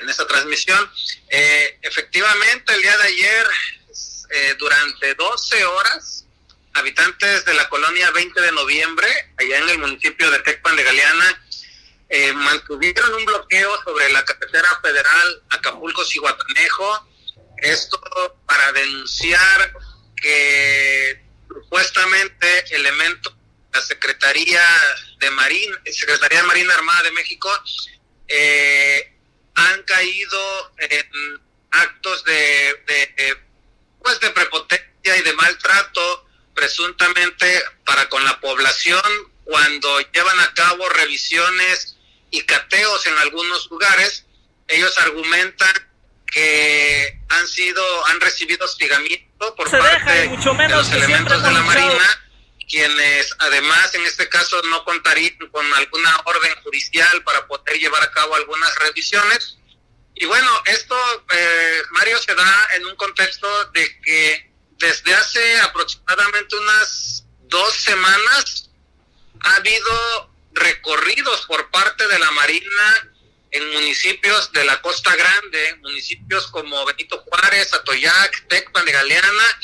[0.00, 0.90] en esta transmisión.
[1.28, 3.46] Eh, efectivamente, el día de ayer,
[4.30, 6.24] eh, durante 12 horas,
[6.74, 11.42] habitantes de la colonia 20 de noviembre, allá en el municipio de Tecpan de Galeana,
[12.08, 17.08] eh, mantuvieron un bloqueo sobre la carretera federal Acapulco-Cihuatanejo.
[17.58, 18.00] Esto
[18.46, 19.72] para denunciar
[20.16, 24.62] que supuestamente elementos de la Secretaría
[25.18, 27.50] de Marina, Secretaría de Marina Armada de México,
[28.28, 29.13] eh,
[29.54, 31.40] han caído en
[31.70, 33.38] actos de, de,
[34.02, 39.02] pues de prepotencia y de maltrato presuntamente para con la población
[39.44, 41.96] cuando llevan a cabo revisiones
[42.30, 44.24] y cateos en algunos lugares,
[44.68, 45.72] ellos argumentan
[46.26, 52.23] que han sido, han recibido hostigamiento por parte de los elementos de la Marina,
[52.66, 58.10] quienes además en este caso no contarían con alguna orden judicial para poder llevar a
[58.10, 59.58] cabo algunas revisiones.
[60.14, 60.96] Y bueno, esto,
[61.32, 68.70] eh, Mario, se da en un contexto de que desde hace aproximadamente unas dos semanas
[69.40, 73.10] ha habido recorridos por parte de la Marina
[73.50, 79.60] en municipios de la Costa Grande, municipios como Benito Juárez, Atoyac, Tecpan de Galeana,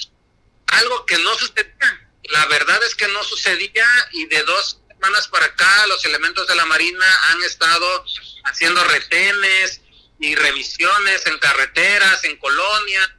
[0.68, 2.09] algo que no sucedía.
[2.30, 6.54] La verdad es que no sucedía y de dos semanas para acá los elementos de
[6.54, 8.04] la Marina han estado
[8.44, 9.80] haciendo retenes
[10.18, 13.10] y revisiones en carreteras, en colonias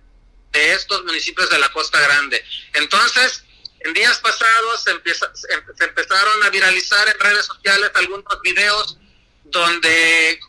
[0.51, 2.43] de estos municipios de la Costa Grande.
[2.74, 3.43] Entonces,
[3.80, 8.97] en días pasados se, empieza, se empezaron a viralizar en redes sociales algunos videos
[9.45, 10.39] donde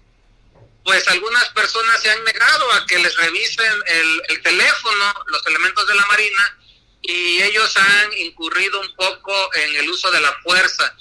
[0.85, 5.87] pues algunas personas se han negado a que les revisen el, el, teléfono, los elementos
[5.87, 6.59] de la Marina,
[7.03, 10.95] y ellos han incurrido un poco en el uso de la fuerza.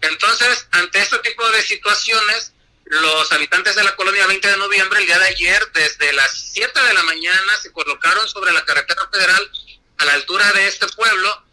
[0.00, 2.52] Entonces, ante este tipo de situaciones,
[2.86, 6.82] los habitantes de la colonia 20 de noviembre, el día de ayer, desde las 7
[6.82, 9.50] de la mañana, se colocaron sobre la carretera federal
[9.98, 11.44] a la altura de este pueblo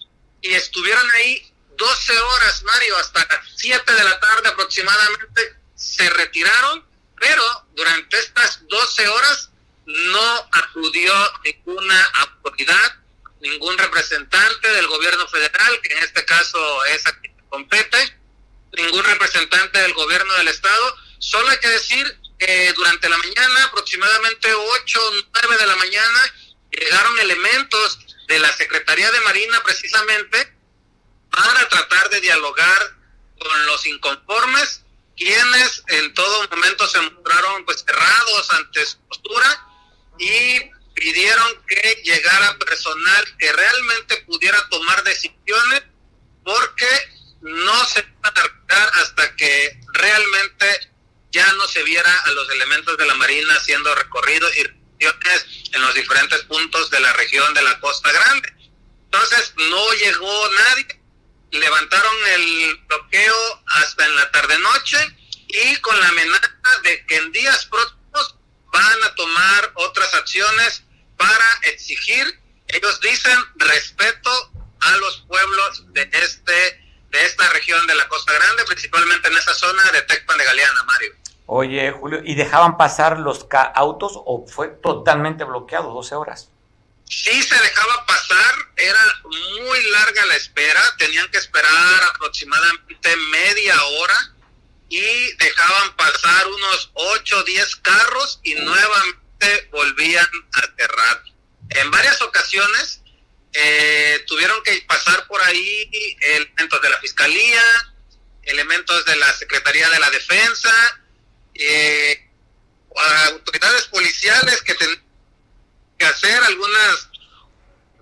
[0.41, 6.85] y estuvieron ahí 12 horas, Mario, hasta las 7 de la tarde aproximadamente, se retiraron,
[7.19, 7.43] pero
[7.73, 9.49] durante estas 12 horas
[9.85, 12.95] no acudió ninguna autoridad,
[13.41, 18.17] ningún representante del gobierno federal, que en este caso es a quien compete,
[18.73, 20.95] ningún representante del gobierno del estado.
[21.19, 25.11] Solo hay que decir que durante la mañana, aproximadamente 8 o
[25.41, 26.33] 9 de la mañana,
[26.71, 30.55] llegaron elementos de la Secretaría de Marina precisamente
[31.31, 32.97] para tratar de dialogar
[33.39, 34.83] con los inconformes,
[35.17, 39.67] quienes en todo momento se mostraron pues cerrados ante su postura
[40.17, 45.83] y pidieron que llegara personal que realmente pudiera tomar decisiones
[46.43, 46.87] porque
[47.41, 50.91] no se van a retirar hasta que realmente
[51.31, 54.61] ya no se viera a los elementos de la Marina haciendo recorridos y
[55.71, 58.53] en los diferentes puntos de la región de la Costa Grande.
[59.05, 61.01] Entonces no llegó nadie,
[61.51, 64.97] levantaron el bloqueo hasta en la tarde-noche
[65.47, 66.51] y con la amenaza
[66.83, 68.35] de que en días próximos
[68.73, 70.83] van a tomar otras acciones
[71.19, 72.25] para exigir,
[72.67, 74.31] ellos dicen, respeto
[74.79, 79.53] a los pueblos de este de esta región de la Costa Grande, principalmente en esa
[79.55, 81.11] zona de Tecpan de Galeana, Mario.
[81.47, 86.49] Oye, Julio, ¿y dejaban pasar los autos o fue totalmente bloqueado 12 horas?
[87.05, 94.35] Sí se dejaba pasar, era muy larga la espera, tenían que esperar aproximadamente media hora
[94.89, 99.28] y dejaban pasar unos 8 o 10 carros y nuevamente
[99.71, 101.23] volvían a cerrar.
[101.69, 103.01] En varias ocasiones
[103.53, 107.63] eh, tuvieron que pasar por ahí elementos de la Fiscalía,
[108.43, 111.01] elementos de la Secretaría de la Defensa,
[111.53, 112.29] eh,
[113.31, 115.03] autoridades policiales que tenían
[115.97, 117.09] que hacer algunas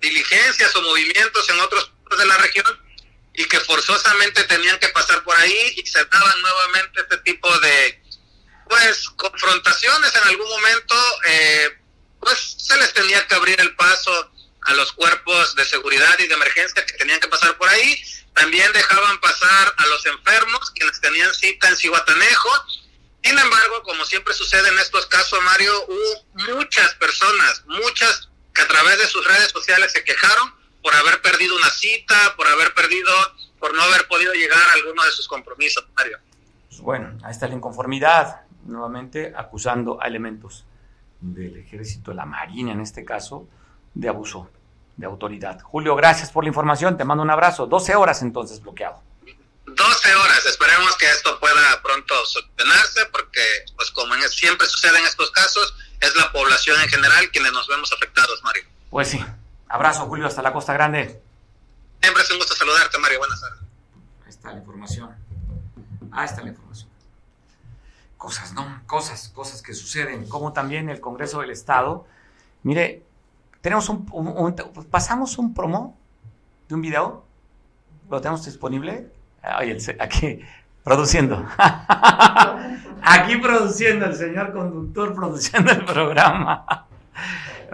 [0.00, 2.88] diligencias o movimientos en otros puntos de la región
[3.34, 8.02] y que forzosamente tenían que pasar por ahí y se daban nuevamente este tipo de
[8.68, 10.94] pues confrontaciones en algún momento
[11.28, 11.78] eh,
[12.20, 14.30] pues se les tenía que abrir el paso
[14.66, 18.02] a los cuerpos de seguridad y de emergencia que tenían que pasar por ahí.
[18.34, 22.50] También dejaban pasar a los enfermos quienes tenían cita en Cihuatanejo.
[23.22, 28.68] Sin embargo, como siempre sucede en estos casos, Mario, hubo muchas personas, muchas que a
[28.68, 33.12] través de sus redes sociales se quejaron por haber perdido una cita, por haber perdido,
[33.58, 36.18] por no haber podido llegar a alguno de sus compromisos, Mario.
[36.68, 40.64] Pues bueno, ahí está la inconformidad, nuevamente acusando a elementos
[41.20, 43.48] del ejército, la marina en este caso,
[43.94, 44.48] de abuso
[44.96, 45.60] de autoridad.
[45.62, 47.66] Julio, gracias por la información, te mando un abrazo.
[47.66, 49.02] 12 horas entonces bloqueado.
[49.66, 53.42] 12 horas, esperemos que esto pueda pronto solucionarse porque,
[53.76, 57.92] pues como siempre sucede en estos casos, es la población en general quienes nos vemos
[57.92, 58.64] afectados, Mario.
[58.90, 59.24] Pues sí,
[59.68, 61.20] abrazo Julio, hasta la Costa Grande.
[62.00, 63.60] Siempre es un gusto saludarte, Mario, buenas tardes.
[64.24, 65.10] Ahí está la información.
[66.10, 66.67] Ahí está la información.
[68.18, 68.82] Cosas, ¿no?
[68.86, 72.04] Cosas, cosas que suceden, como también el Congreso del Estado.
[72.64, 73.04] Mire,
[73.60, 74.04] tenemos un,
[74.90, 75.96] pasamos un promo
[76.68, 77.24] de un video,
[78.10, 79.10] lo tenemos disponible.
[79.42, 80.40] aquí
[80.82, 81.46] produciendo.
[83.02, 86.86] aquí produciendo, el señor conductor produciendo el programa.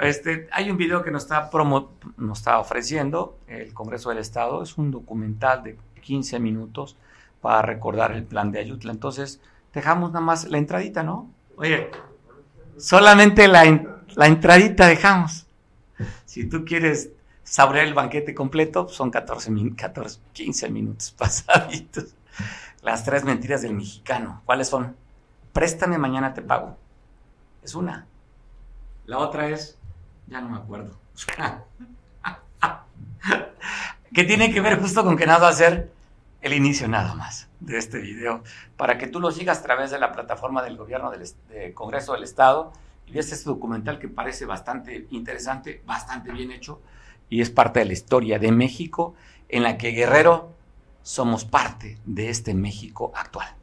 [0.02, 4.62] Este, hay un video que nos está, promo, nos está ofreciendo el Congreso del Estado.
[4.62, 6.96] Es un documental de 15 minutos
[7.40, 8.92] para recordar el plan de Ayutla.
[8.92, 9.40] Entonces,
[9.74, 11.30] dejamos nada más la entradita, ¿no?
[11.56, 11.90] Oye,
[12.78, 13.64] solamente la,
[14.14, 15.46] la entradita dejamos.
[16.24, 17.10] Si tú quieres
[17.42, 22.14] saborear el banquete completo, son 14, 14, 15 minutos pasaditos.
[22.82, 24.42] Las tres mentiras del mexicano.
[24.44, 24.96] ¿Cuáles son?
[25.52, 26.76] Préstame, mañana te pago.
[27.62, 28.06] Es una.
[29.06, 29.78] La otra es,
[30.26, 30.96] ya no me acuerdo.
[34.12, 35.90] que tiene que ver justo con que nada va a ser
[36.40, 38.42] el inicio nada más de este video,
[38.76, 42.22] para que tú lo sigas a través de la plataforma del gobierno del Congreso del
[42.22, 42.72] Estado
[43.06, 46.80] y veas este documental que parece bastante interesante, bastante bien hecho,
[47.28, 49.14] y es parte de la historia de México,
[49.48, 50.52] en la que Guerrero
[51.02, 53.54] somos parte de este México actual.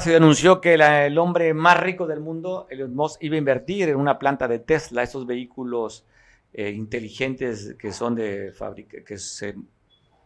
[0.00, 3.96] Se anunció que el hombre más rico del mundo, Elon Musk, iba a invertir en
[3.96, 6.04] una planta de Tesla, esos vehículos
[6.52, 9.54] eh, inteligentes que son de fábrica, que se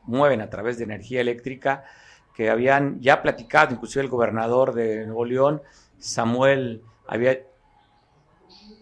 [0.05, 1.85] mueven a través de energía eléctrica,
[2.35, 5.63] que habían ya platicado, inclusive el gobernador de Nuevo León,
[5.99, 7.41] Samuel, había,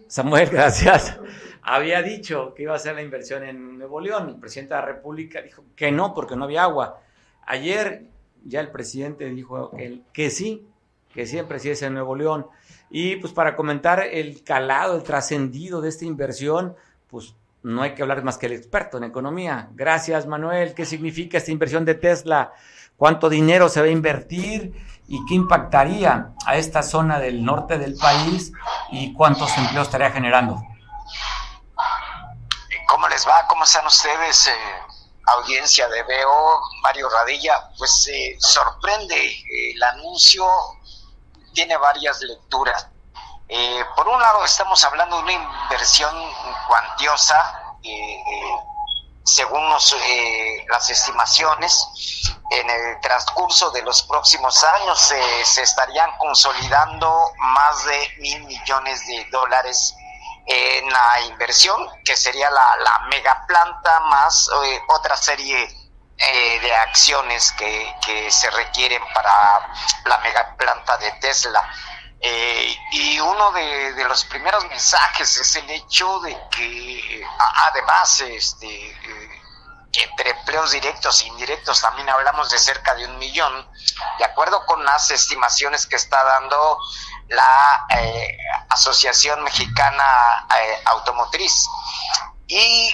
[0.07, 1.19] Samuel, gracias,
[1.61, 4.29] había dicho que iba a hacer la inversión en Nuevo León.
[4.29, 7.01] El presidente de la República dijo que no, porque no había agua.
[7.45, 8.07] Ayer
[8.43, 9.71] ya el presidente dijo
[10.13, 10.67] que sí,
[11.13, 12.47] que siempre sí es en Nuevo León.
[12.89, 16.75] Y pues para comentar el calado, el trascendido de esta inversión,
[17.09, 19.69] pues no hay que hablar más que el experto en economía.
[19.73, 20.73] Gracias, Manuel.
[20.73, 22.53] ¿Qué significa esta inversión de Tesla?
[22.97, 24.73] ¿Cuánto dinero se va a invertir?
[25.07, 28.51] ¿Y qué impactaría a esta zona del norte del país?
[28.91, 30.61] ¿Y cuántos empleos estaría generando?
[32.87, 33.45] ¿Cómo les va?
[33.47, 34.47] ¿Cómo están ustedes?
[34.47, 34.51] Eh,
[35.25, 37.69] audiencia de BO, Mario Radilla.
[37.77, 40.45] Pues eh, sorprende eh, el anuncio
[41.53, 42.87] tiene varias lecturas.
[43.47, 46.15] Eh, por un lado, estamos hablando de una inversión
[46.67, 48.55] cuantiosa, eh, eh,
[49.25, 51.85] según las estimaciones,
[52.49, 59.25] en el transcurso de los próximos años se estarían consolidando más de mil millones de
[59.31, 59.95] dólares
[60.47, 64.49] en la inversión, que sería la, la megaplanta más
[64.89, 65.80] otra serie
[66.23, 69.73] eh, de acciones que, que, se requieren para
[70.05, 71.67] la megaplanta de Tesla.
[72.19, 77.25] Eh, y uno de, los primeros mensajes es el hecho de que
[77.65, 79.41] además este, eh,
[79.93, 83.67] entre empleos directos e indirectos también hablamos de cerca de un millón,
[84.19, 86.77] de acuerdo con las estimaciones que está dando
[87.29, 87.87] la
[88.69, 90.45] Asociación Mexicana
[90.85, 91.67] Automotriz.
[92.47, 92.93] Y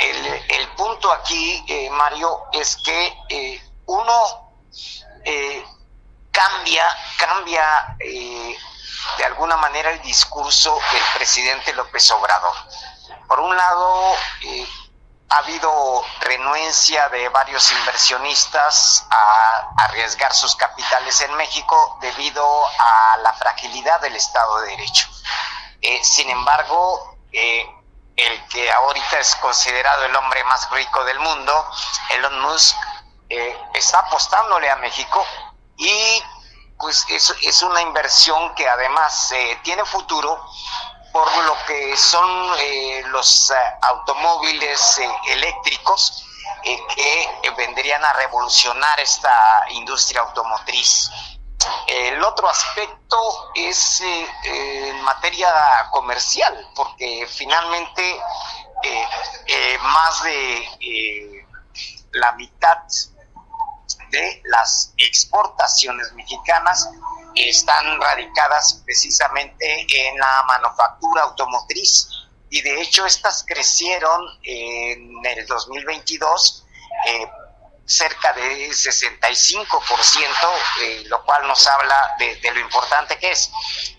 [0.00, 4.52] el, punto aquí, eh, Mario, es que eh, uno
[5.24, 5.64] eh,
[6.30, 6.84] cambia,
[7.18, 12.54] cambia de alguna manera el discurso del presidente López Obrador.
[13.28, 14.14] Por un lado,
[15.28, 23.32] ha habido renuencia de varios inversionistas a arriesgar sus capitales en México debido a la
[23.34, 25.08] fragilidad del Estado de Derecho.
[26.02, 27.66] Sin embargo, eh,
[28.16, 31.70] el que ahorita es considerado el hombre más rico del mundo,
[32.10, 32.76] Elon Musk,
[33.28, 35.24] eh, está apostándole a México
[35.76, 36.22] y
[36.78, 39.32] pues es, una inversión que además
[39.62, 40.44] tiene futuro
[41.12, 46.26] por lo que son eh, los eh, automóviles eh, eléctricos
[46.64, 51.10] que vendrían a revolucionar esta industria automotriz.
[51.86, 53.16] El otro aspecto
[53.54, 55.48] es en materia
[55.90, 58.20] comercial, porque finalmente
[59.82, 61.46] más de
[62.12, 62.78] la mitad
[64.10, 66.88] de las exportaciones mexicanas
[67.34, 72.08] están radicadas precisamente en la manufactura automotriz.
[72.50, 76.66] Y de hecho estas crecieron en el 2022
[77.08, 77.26] eh,
[77.84, 80.28] cerca de 65%,
[80.80, 83.50] eh, lo cual nos habla de, lo importante que es.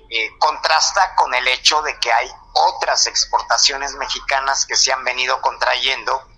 [0.09, 5.41] Eh, contrasta con el hecho de que hay otras exportaciones mexicanas que se han venido
[5.41, 6.29] contrayendo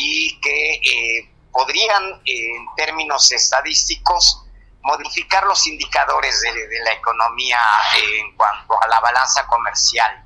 [0.00, 4.44] y que podrían, en términos estadísticos,
[4.82, 6.52] modificar los indicadores de,
[6.84, 7.58] la economía
[7.96, 10.24] en cuanto a la balanza comercial.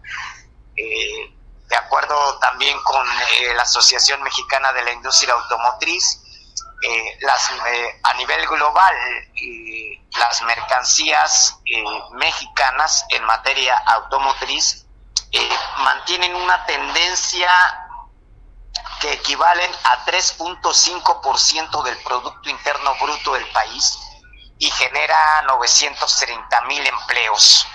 [0.76, 1.34] Eh,
[1.68, 6.21] de acuerdo también con eh, la Asociación Mexicana de la Industria Automotriz,
[6.82, 7.50] eh, las,
[8.02, 8.94] a nivel global,
[10.18, 11.58] las mercancías
[12.12, 14.86] mexicanas en materia automotriz
[15.78, 17.50] mantienen una tendencia
[19.00, 23.98] que equivalen a 3.5% del Producto Interno Bruto del país
[24.58, 27.66] y genera 930 mil empleos.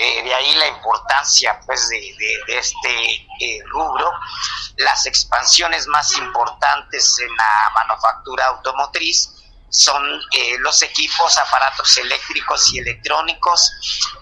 [0.00, 4.12] Eh, de ahí la importancia pues de, este eh, rubro.
[4.76, 9.34] Las expansiones más importantes en la manufactura automotriz
[9.70, 10.02] son
[10.36, 13.72] eh, los equipos, aparatos eléctricos y electrónicos,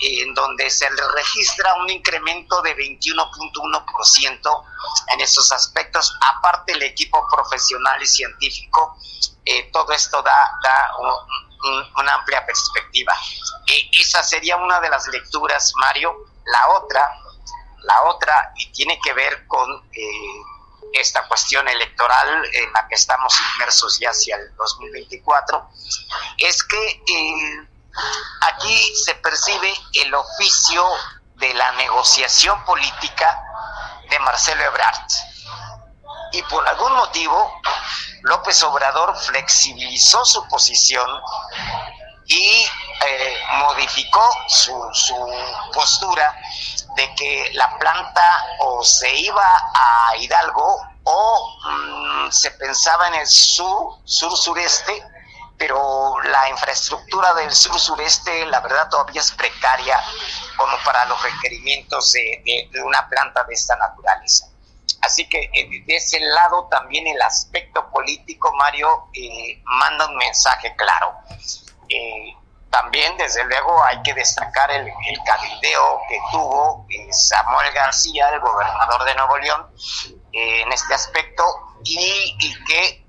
[0.00, 4.64] en donde se registra un incremento de 21.1%
[5.12, 6.18] en esos aspectos.
[6.36, 8.96] Aparte el equipo profesional y científico,
[9.72, 11.45] todo esto da, da un,
[11.96, 13.14] una amplia perspectiva.
[13.92, 16.14] Esa sería una de las lecturas, Mario.
[16.44, 17.08] La otra,
[17.82, 20.42] la otra, tiene que ver con eh,
[20.92, 25.70] esta cuestión electoral en la que estamos inmersos ya hacia el 2024,
[26.38, 27.68] es que eh,
[28.42, 30.88] aquí se percibe el oficio
[31.36, 33.42] de la negociación política
[34.08, 35.06] de Marcelo Ebrard.
[36.32, 37.60] Y por algún motivo,
[38.22, 41.08] López Obrador flexibilizó su posición
[42.26, 42.66] y
[43.06, 44.72] eh, modificó su,
[45.72, 46.36] postura
[46.96, 53.26] de que la planta o se iba a Hidalgo o mm, se pensaba en el
[53.26, 55.04] sur, sur-sureste,
[55.56, 60.02] pero la infraestructura del sur-sureste, la verdad, todavía es precaria
[60.56, 64.48] como para los requerimientos de una planta de esta naturaleza.
[65.02, 70.74] Así que eh, de ese lado también el aspecto político, Mario, eh, manda un mensaje
[70.76, 71.14] claro.
[71.88, 72.34] Eh,
[72.70, 79.04] también, desde luego, hay que destacar el, el cabildeo que tuvo Samuel García, el gobernador
[79.04, 79.66] de Nuevo León,
[80.32, 81.44] en este aspecto,
[81.84, 83.06] y, y que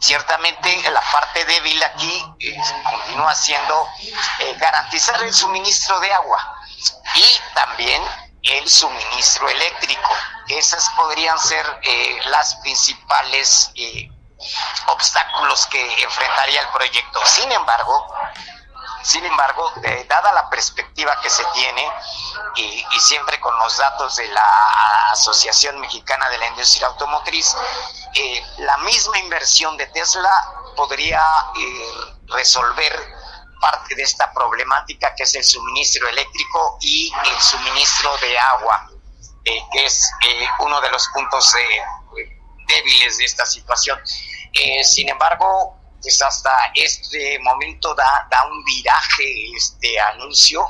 [0.00, 2.22] ciertamente la parte débil aquí
[2.90, 3.88] continúa siendo
[4.58, 6.56] garantizar el suministro de agua
[7.14, 8.02] y también
[8.42, 10.10] el suministro eléctrico.
[10.48, 14.10] Esas podrían ser eh, las principales eh,
[14.88, 17.24] obstáculos que enfrentaría el proyecto.
[17.26, 18.14] Sin embargo,
[19.02, 19.72] sin embargo,
[20.08, 21.88] dada la perspectiva que se tiene
[22.54, 27.56] y, siempre con los datos de la Asociación Mexicana de la Industria Automotriz,
[28.14, 30.30] eh, la misma inversión de Tesla
[30.76, 31.20] podría
[32.28, 33.21] resolver
[33.62, 38.90] parte de esta problemática que es el suministro eléctrico y el suministro de agua,
[39.44, 42.26] eh, que es eh, uno de los puntos eh,
[42.66, 43.98] débiles de esta situación.
[44.84, 49.24] sin embargo, pues hasta este momento da, da un viraje
[49.56, 50.66] este anuncio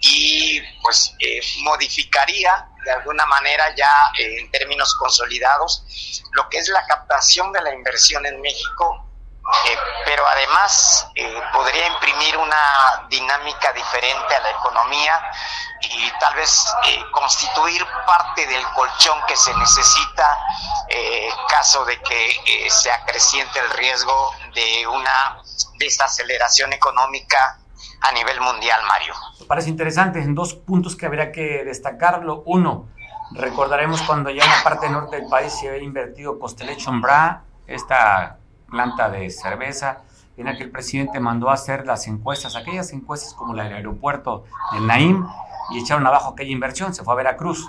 [0.00, 1.14] y pues
[1.62, 7.72] modificaría de alguna manera ya en términos consolidados lo que es la captación de la
[7.72, 9.07] inversión en México
[9.66, 15.20] eh, pero además eh, podría imprimir una dinámica diferente a la economía
[15.80, 20.38] y tal vez eh, constituir parte del colchón que se necesita
[20.90, 25.42] en caso de que se acreciente el riesgo de una
[25.78, 27.58] desaceleración económica
[28.00, 29.14] a nivel mundial, Mario.
[29.46, 32.42] Parece interesante, en dos puntos que habría que destacarlo.
[32.46, 32.88] Uno,
[33.30, 38.37] Recordaremos cuando ya en la parte norte del país se había invertido Constellation Bra, esta
[38.70, 40.02] planta de cerveza,
[40.36, 43.74] en la que el presidente mandó a hacer las encuestas, aquellas encuestas como la del
[43.74, 45.26] aeropuerto del Naim,
[45.70, 47.68] y echaron abajo aquella inversión, se fue a Veracruz.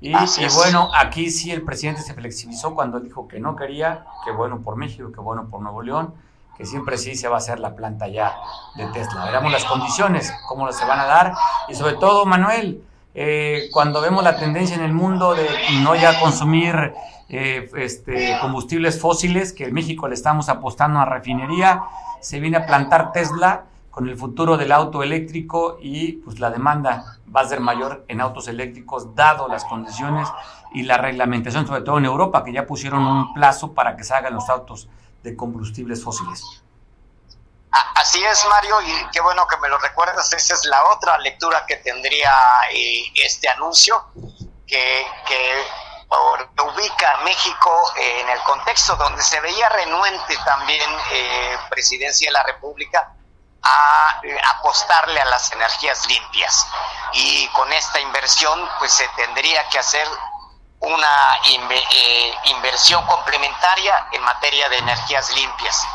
[0.00, 4.30] Y, y, bueno, aquí sí el presidente se flexibilizó cuando dijo que no quería, que
[4.30, 6.14] bueno por México, que bueno por Nuevo León,
[6.56, 8.36] que siempre sí se va a hacer la planta ya
[8.76, 9.24] de Tesla.
[9.24, 11.34] Veremos las condiciones, cómo se van a dar,
[11.68, 12.82] y sobre todo, Manuel,
[13.14, 15.48] eh, cuando vemos la tendencia en el mundo de
[15.82, 16.94] no ya consumir
[17.28, 21.82] eh, este, combustibles fósiles, que en México le estamos apostando a refinería,
[22.20, 27.18] se viene a plantar Tesla con el futuro del auto eléctrico y pues la demanda
[27.34, 30.28] va a ser mayor en autos eléctricos dado las condiciones
[30.72, 34.14] y la reglamentación, sobre todo en Europa, que ya pusieron un plazo para que se
[34.14, 34.88] hagan los autos
[35.22, 36.62] de combustibles fósiles.
[37.94, 40.32] Así es, Mario, y qué bueno que me lo recuerdas.
[40.32, 42.32] Esa es la otra lectura que tendría
[42.72, 44.04] eh, este anuncio,
[44.66, 45.06] que,
[46.08, 52.42] ubica a México en el contexto donde se veía renuente también eh, Presidencia de la
[52.44, 53.12] República
[53.62, 56.66] a eh, apostarle a las energías limpias.
[57.12, 60.06] Y con esta inversión, pues se tendría que hacer
[60.78, 61.38] una
[62.44, 65.86] inversión complementaria en materia de energías limpias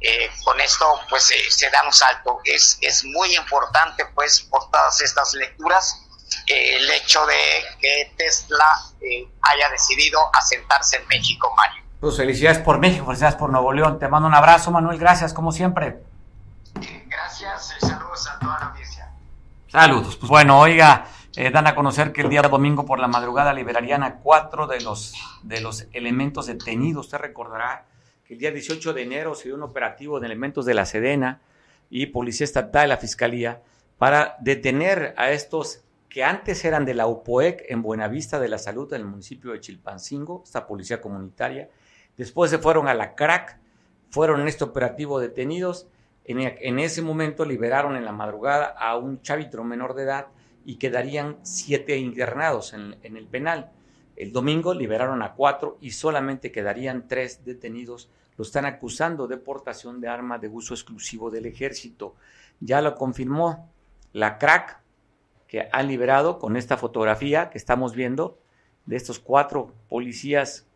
[0.00, 2.40] eh, con esto pues eh, se da un salto.
[2.44, 6.02] Es, es muy importante pues por todas estas lecturas
[6.46, 7.34] eh, el hecho de
[7.80, 8.64] que Tesla
[9.42, 11.82] haya decidido asentarse en México, Mario.
[12.00, 13.98] Pues felicidades por México, felicidades por Nuevo León.
[13.98, 14.98] Te mando un abrazo, Manuel.
[14.98, 16.02] Gracias, como siempre.
[17.06, 19.10] Gracias, saludos a toda la audiencia.
[19.68, 20.16] Saludos.
[20.16, 21.06] Pues bueno, oiga,
[21.52, 25.14] dan a conocer que el día domingo por la madrugada liberarían a cuatro de los,
[25.42, 27.06] de los elementos detenidos.
[27.06, 27.86] Usted recordará
[28.26, 31.40] que el día 18 de enero se dio un operativo de elementos de la Sedena
[31.90, 33.62] y Policía Estatal, la Fiscalía,
[33.98, 38.92] para detener a estos que antes eran de la UPOEC en Buenavista de la Salud
[38.92, 41.68] en el municipio de Chilpancingo, esta policía comunitaria.
[42.16, 43.58] Después se fueron a la CRAC,
[44.10, 45.88] fueron en este operativo detenidos.
[46.24, 50.26] En, en ese momento liberaron en la madrugada a un chavitro menor de edad
[50.64, 53.70] y quedarían siete internados en, en el penal.
[54.16, 58.10] El domingo liberaron a cuatro y solamente quedarían tres detenidos.
[58.36, 62.14] Lo están acusando de portación de arma de uso exclusivo del ejército.
[62.60, 63.70] Ya lo confirmó
[64.12, 64.80] la crack
[65.48, 68.38] que han liberado con esta fotografía que estamos viendo
[68.86, 70.66] de estos cuatro policías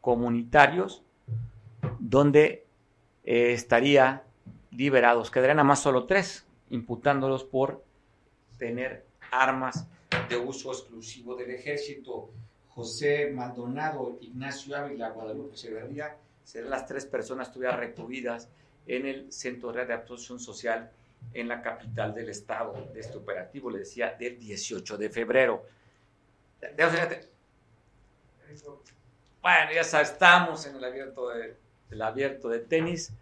[0.00, 1.02] comunitarios,
[1.98, 2.66] donde
[3.24, 4.24] eh, estaría
[4.70, 5.30] liberados.
[5.30, 7.84] Quedarían a más solo tres, imputándolos por
[8.58, 9.86] tener armas
[10.28, 12.30] de uso exclusivo del ejército.
[12.70, 18.48] José Maldonado, Ignacio Ávila, Guadalupe Echeverría, serán las tres personas todavía recluidas
[18.86, 20.90] en el Centro de Adaptación Social
[21.32, 25.64] en la capital del estado de este operativo, le decía, del 18 de febrero.
[29.40, 31.56] Bueno, ya estamos en el abierto de,
[32.02, 33.12] abierto de tenis.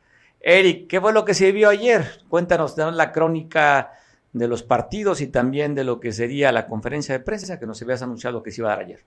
[0.41, 2.23] Eric, ¿qué fue lo que se vio ayer?
[2.29, 3.93] Cuéntanos la crónica
[4.33, 7.81] de los partidos y también de lo que sería la conferencia de prensa que nos
[7.83, 9.01] habías anunciado que se iba a dar ayer.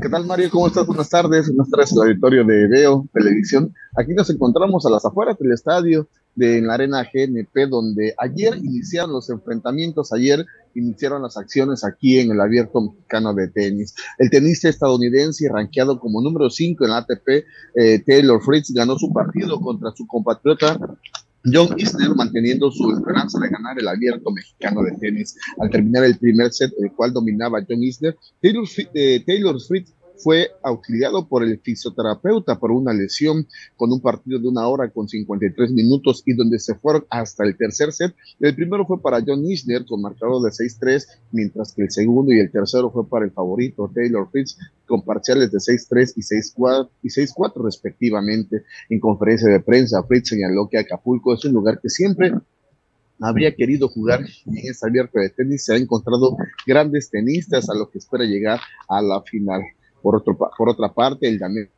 [0.00, 0.50] ¿Qué tal, Mario?
[0.50, 0.86] ¿Cómo estás?
[0.86, 1.48] Buenas tardes.
[1.48, 3.74] Buenas tardes al auditorio de Veo Televisión.
[3.96, 6.06] Aquí nos encontramos a las afueras del estadio
[6.38, 12.30] de la Arena GNP, donde ayer iniciaron los enfrentamientos, ayer iniciaron las acciones aquí en
[12.30, 13.94] el Abierto Mexicano de Tenis.
[14.18, 19.12] El tenista estadounidense, rankeado como número 5 en la ATP, eh, Taylor Fritz, ganó su
[19.12, 20.78] partido contra su compatriota
[21.44, 25.36] John Isner manteniendo su esperanza de ganar el abierto mexicano de tenis.
[25.58, 28.64] Al terminar el primer set, el cual dominaba John Isner, Taylor,
[28.94, 33.46] eh, Taylor Fritz fue auxiliado por el fisioterapeuta por una lesión
[33.76, 37.56] con un partido de una hora con 53 minutos y donde se fueron hasta el
[37.56, 38.14] tercer set.
[38.40, 42.40] El primero fue para John Isner con marcador de 6-3, mientras que el segundo y
[42.40, 44.56] el tercero fue para el favorito Taylor Fritz
[44.86, 48.64] con parciales de 6-3 y 6-4 y 6-4 respectivamente.
[48.88, 52.32] En conferencia de prensa, Fritz señaló que Acapulco es un lugar que siempre
[53.20, 55.64] habría querido jugar en esta abierta de tenis.
[55.64, 59.62] Se ha encontrado grandes tenistas a lo que espera llegar a la final.
[60.02, 61.68] Por, otro, por otra parte, el danés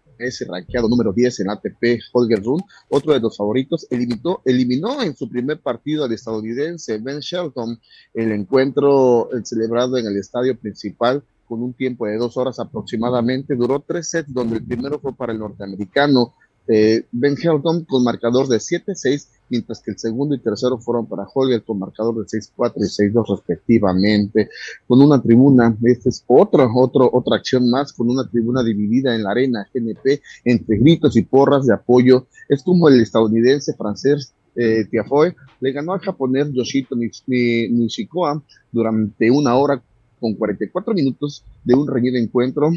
[0.47, 5.29] rankeado número 10 en ATP, Holger Rune, otro de los favoritos, eliminó, eliminó en su
[5.29, 7.81] primer partido al estadounidense Ben Shelton.
[8.15, 13.81] El encuentro celebrado en el estadio principal con un tiempo de dos horas aproximadamente, duró
[13.81, 16.35] tres sets, donde el primero fue para el norteamericano
[16.73, 21.27] eh, Ben Shelton con marcador de 7-6 mientras que el segundo y tercero fueron para
[21.35, 24.49] Holger con marcador de 6-4 y 6-2 respectivamente,
[24.87, 29.25] con una tribuna, esta es otra, otro, otra acción más, con una tribuna dividida en
[29.25, 34.85] la arena GNP entre gritos y porras de apoyo, es como el estadounidense francés eh,
[34.91, 38.43] Tiafoe le ganó al japonés Yoshito Nishikoa
[38.73, 39.83] durante una hora
[40.19, 42.71] con 44 minutos de un reñido encuentro.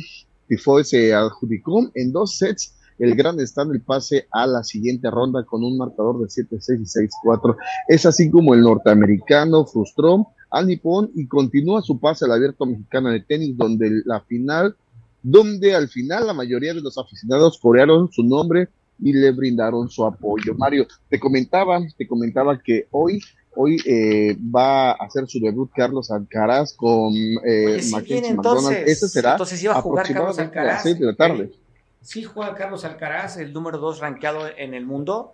[0.48, 5.44] Tifoe se adjudicó en dos sets el Grand Slam el pase a la siguiente ronda
[5.44, 7.56] con un marcador de 7-6 y 6-4.
[7.88, 13.10] Es así como el norteamericano frustró al nipón y continúa su pase al abierto mexicano
[13.10, 14.76] de tenis, donde la final,
[15.22, 18.70] donde al final la mayoría de los aficionados corearon su nombre
[19.00, 20.54] y le brindaron su apoyo.
[20.56, 23.20] Mario, te comentaba, te comentaba que hoy
[23.56, 27.14] Hoy eh, va a hacer su debut Carlos Alcaraz con
[27.46, 28.78] eh, Mackenzie McDonald.
[28.88, 30.72] Ese será entonces iba a jugar Carlos Alcaraz.
[30.72, 31.52] A las 6 de la tarde.
[32.04, 35.34] ¿Sí juega Carlos Alcaraz, el número 2 rankeado en el mundo?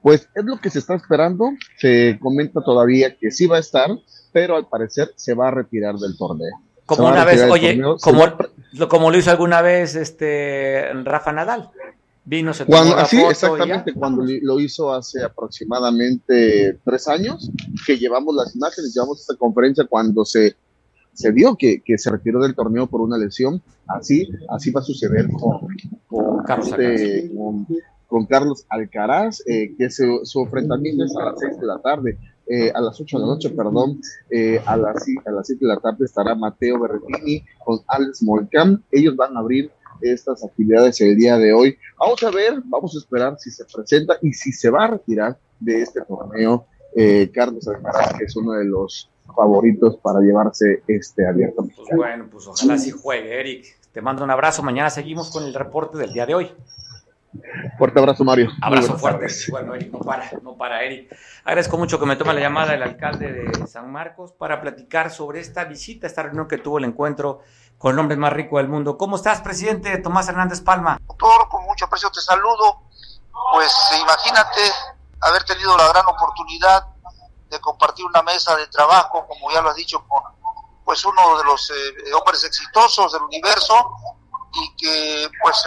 [0.00, 1.50] Pues es lo que se está esperando.
[1.78, 3.90] Se comenta todavía que sí va a estar,
[4.32, 6.58] pero al parecer se va a retirar del torneo.
[6.86, 8.24] Como una vez, oye, como,
[8.88, 11.70] como lo hizo alguna vez este Rafa Nadal.
[12.24, 17.50] Vino, se cuando, así, exactamente, cuando lo hizo hace aproximadamente tres años,
[17.84, 20.54] que llevamos las imágenes, llevamos esta conferencia cuando se,
[21.12, 23.62] se vio que, se retiró del torneo por una lesión.
[23.86, 25.68] Así, así va a suceder con,
[26.06, 27.30] con, Carlos, este,
[28.06, 32.18] con, Carlos Alcaraz, eh, que su enfrentamiento es a las seis de la tarde.
[32.46, 35.68] Eh, a las 8 de la noche, perdón, eh, a, las, a las 7 de
[35.68, 38.82] la tarde estará Mateo Berretini con Alex Molcam.
[38.90, 41.78] Ellos van a abrir estas actividades el día de hoy.
[41.98, 45.38] Vamos a ver, vamos a esperar si se presenta y si se va a retirar
[45.60, 51.26] de este torneo eh, Carlos Alcaraz, que es uno de los favoritos para llevarse este
[51.26, 51.64] abierto.
[51.74, 53.76] Pues bueno, pues ojalá sí juegue, Eric.
[53.92, 54.62] Te mando un abrazo.
[54.62, 56.54] Mañana seguimos con el reporte del día de hoy.
[57.78, 58.50] Fuerte abrazo, Mario.
[58.60, 59.26] Abrazo fuerte.
[59.50, 61.16] Bueno, Eric, no para, no para, Eric.
[61.44, 65.40] Agradezco mucho que me tome la llamada el alcalde de San Marcos para platicar sobre
[65.40, 67.40] esta visita, esta reunión que tuvo el encuentro
[67.78, 68.98] con el hombre más rico del mundo.
[68.98, 70.98] ¿Cómo estás, presidente Tomás Hernández Palma?
[71.06, 72.82] Doctor, con mucho aprecio te saludo.
[73.54, 74.60] Pues imagínate
[75.20, 76.91] haber tenido la gran oportunidad
[77.52, 80.22] de compartir una mesa de trabajo, como ya lo has dicho, con
[80.84, 83.92] pues uno de los eh, hombres exitosos del universo
[84.52, 85.64] y que pues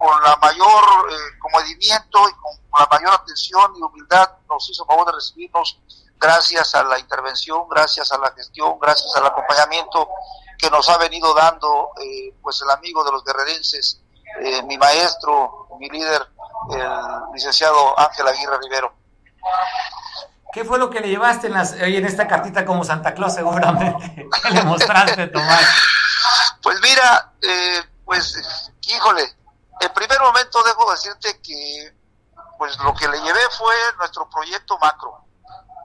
[0.00, 5.04] con la mayor eh, comedimiento y con la mayor atención y humildad nos hizo favor
[5.06, 5.78] de recibirnos
[6.18, 10.08] gracias a la intervención, gracias a la gestión, gracias al acompañamiento
[10.58, 14.00] que nos ha venido dando eh, pues el amigo de los guerrerenses,
[14.42, 16.26] eh, mi maestro, mi líder,
[16.70, 18.92] el licenciado Ángel Aguirre Rivero.
[20.52, 24.28] ¿Qué fue lo que le llevaste en, las, esta cartita como Santa Claus seguramente?
[24.42, 25.64] ¿Qué le mostraste, Tomás?
[26.62, 29.22] Pues mira, eh, pues, híjole,
[29.80, 31.94] en primer momento debo decirte que
[32.58, 35.24] pues lo que le llevé fue nuestro proyecto macro.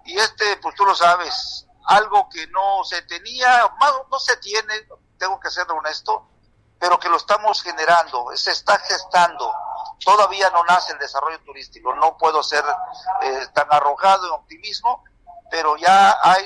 [0.04, 3.72] Y este, pues tú lo sabes, algo que no se tenía,
[4.12, 4.74] no se tiene,
[5.18, 6.28] tengo que ser honesto,
[6.80, 9.54] pero que lo estamos generando, se está gestando.
[10.04, 12.64] Todavía no nace el desarrollo turístico, no puedo ser
[13.22, 15.04] eh, tan arrojado en optimismo,
[15.50, 16.46] pero ya hay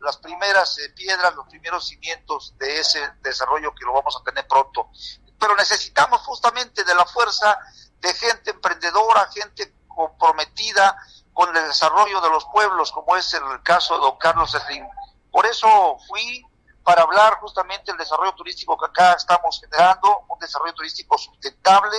[0.00, 4.46] las primeras eh, piedras, los primeros cimientos de ese desarrollo que lo vamos a tener
[4.46, 4.90] pronto.
[5.38, 7.58] Pero necesitamos justamente de la fuerza
[8.00, 10.96] de gente emprendedora, gente comprometida,
[11.32, 14.86] con el desarrollo de los pueblos, como es el caso de don Carlos Slim.
[15.30, 16.46] Por eso fui
[16.84, 21.96] para hablar justamente del desarrollo turístico que acá estamos generando, un desarrollo turístico sustentable.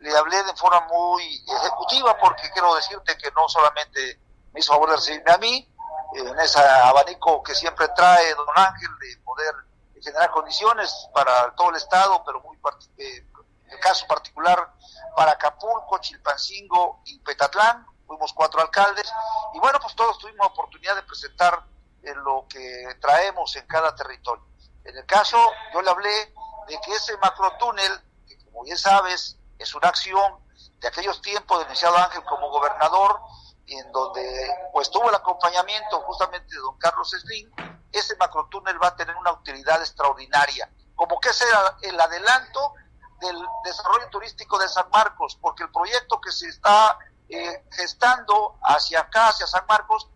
[0.00, 4.20] Le hablé de forma muy ejecutiva porque quiero decirte que no solamente
[4.52, 5.70] me hizo favor de recibirme a mí,
[6.14, 9.54] en ese abanico que siempre trae don Ángel de poder
[10.02, 12.56] generar condiciones para todo el Estado, pero muy
[12.98, 13.26] eh,
[13.66, 14.74] el caso particular
[15.14, 19.12] para Acapulco, Chilpancingo y Petatlán, fuimos cuatro alcaldes
[19.54, 21.62] y bueno, pues todos tuvimos oportunidad de presentar
[22.02, 24.44] eh, lo que traemos en cada territorio.
[24.84, 25.38] En el caso,
[25.72, 26.34] yo le hablé
[26.66, 27.92] de que ese macrotúnel,
[28.26, 30.38] que como bien sabes, es una acción
[30.78, 33.20] de aquellos tiempos del iniciado Ángel como gobernador,
[33.66, 37.50] en donde pues tuvo el acompañamiento justamente de don Carlos Slim,
[37.92, 41.44] ese macrotúnel va a tener una utilidad extraordinaria, como que es
[41.82, 42.74] el adelanto
[43.20, 46.98] del desarrollo turístico de San Marcos, porque el proyecto que se está
[47.28, 50.08] eh, gestando hacia acá, hacia San Marcos,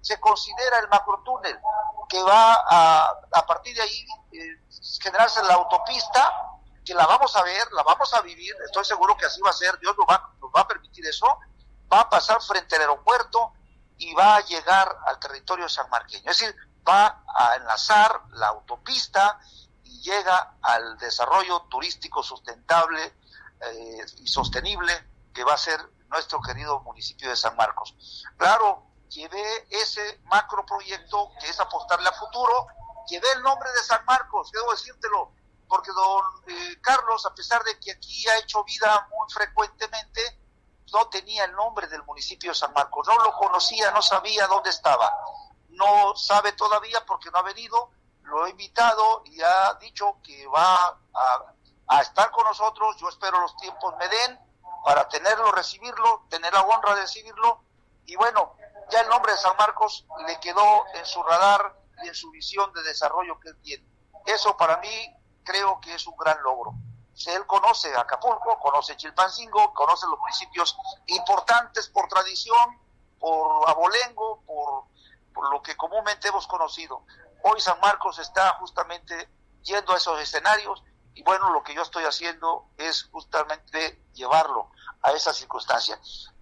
[0.00, 1.58] se considera el macrotúnel,
[2.08, 4.60] que va a, a partir de ahí eh,
[5.00, 6.53] generarse la autopista,
[6.84, 9.54] que la vamos a ver, la vamos a vivir, estoy seguro que así va a
[9.54, 11.26] ser, Dios nos va, a permitir eso,
[11.92, 13.52] va a pasar frente al aeropuerto
[13.96, 16.30] y va a llegar al territorio sanmarqueño.
[16.30, 16.54] Es decir,
[16.86, 19.40] va a enlazar la autopista
[19.82, 23.14] y llega al desarrollo turístico sustentable
[23.60, 24.92] eh, y sostenible
[25.32, 27.94] que va a ser nuestro querido municipio de San Marcos.
[28.36, 32.66] Claro, llevé ese macro proyecto que es apostarle a futuro,
[33.08, 35.32] llevé el nombre de San Marcos, debo decírtelo,
[35.68, 40.40] porque don eh, Carlos, a pesar de que aquí ha hecho vida muy frecuentemente,
[40.92, 44.70] no tenía el nombre del municipio de San Marcos, no lo conocía, no sabía dónde
[44.70, 45.10] estaba,
[45.70, 47.90] no sabe todavía porque no ha venido,
[48.22, 50.98] lo he invitado y ha dicho que va
[51.88, 52.96] a, estar con nosotros.
[52.98, 54.40] Yo espero los tiempos me den
[54.84, 57.64] para tenerlo, recibirlo, tener la honra de recibirlo.
[58.06, 58.56] Y bueno,
[58.90, 62.72] ya el nombre de San Marcos le quedó en su radar y en su visión
[62.72, 63.86] de desarrollo que él tiene.
[64.26, 66.74] Eso para mí creo que es un gran logro.
[67.26, 70.76] Él conoce Acapulco, conoce Chilpancingo, conoce los municipios
[71.06, 72.80] importantes por tradición,
[73.20, 74.84] por abolengo, por,
[75.32, 77.04] por lo que comúnmente hemos conocido.
[77.42, 79.28] Hoy San Marcos está justamente
[79.62, 80.82] yendo a esos escenarios
[81.14, 84.70] y bueno, lo que yo estoy haciendo es justamente llevarlo
[85.02, 85.98] a esa circunstancia.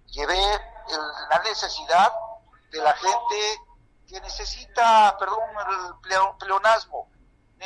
[0.07, 0.39] Llevé
[1.29, 2.11] la necesidad
[2.71, 3.61] de la gente
[4.07, 5.41] que necesita, perdón,
[6.09, 7.09] el pleonasmo,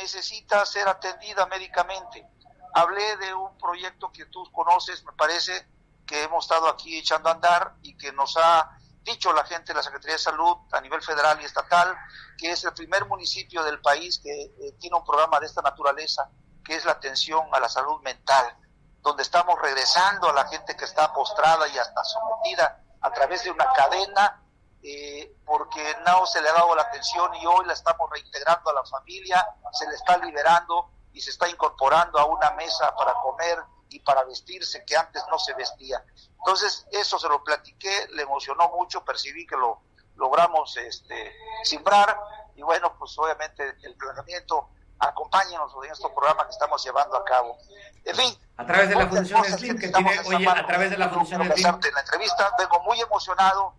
[0.00, 2.26] necesita ser atendida médicamente.
[2.74, 5.66] Hablé de un proyecto que tú conoces, me parece,
[6.06, 8.70] que hemos estado aquí echando a andar y que nos ha
[9.02, 11.96] dicho la gente de la Secretaría de Salud a nivel federal y estatal,
[12.36, 16.30] que es el primer municipio del país que eh, tiene un programa de esta naturaleza,
[16.64, 18.56] que es la atención a la salud mental,
[19.00, 23.50] donde estamos regresando a la gente que está postrada y hasta sometida a través de
[23.50, 24.42] una cadena
[24.82, 28.74] eh, porque no se le ha dado la atención y hoy la estamos reintegrando a
[28.74, 33.58] la familia, se le está liberando y se está incorporando a una mesa para comer
[33.90, 36.04] y para vestirse que antes no se vestía.
[36.38, 39.80] Entonces, eso se lo platiqué, le emocionó mucho, percibí que lo
[40.16, 42.18] logramos este, simbrar
[42.54, 44.68] y bueno, pues obviamente el planeamiento,
[44.98, 47.56] acompáñenos en este programa que estamos llevando a cabo.
[48.04, 48.38] En fin.
[48.56, 51.66] A través de la Fundación Slim, que, tiene, oye, a través de la Fundación Slim.
[51.66, 53.74] En la entrevista, vengo muy emocionado,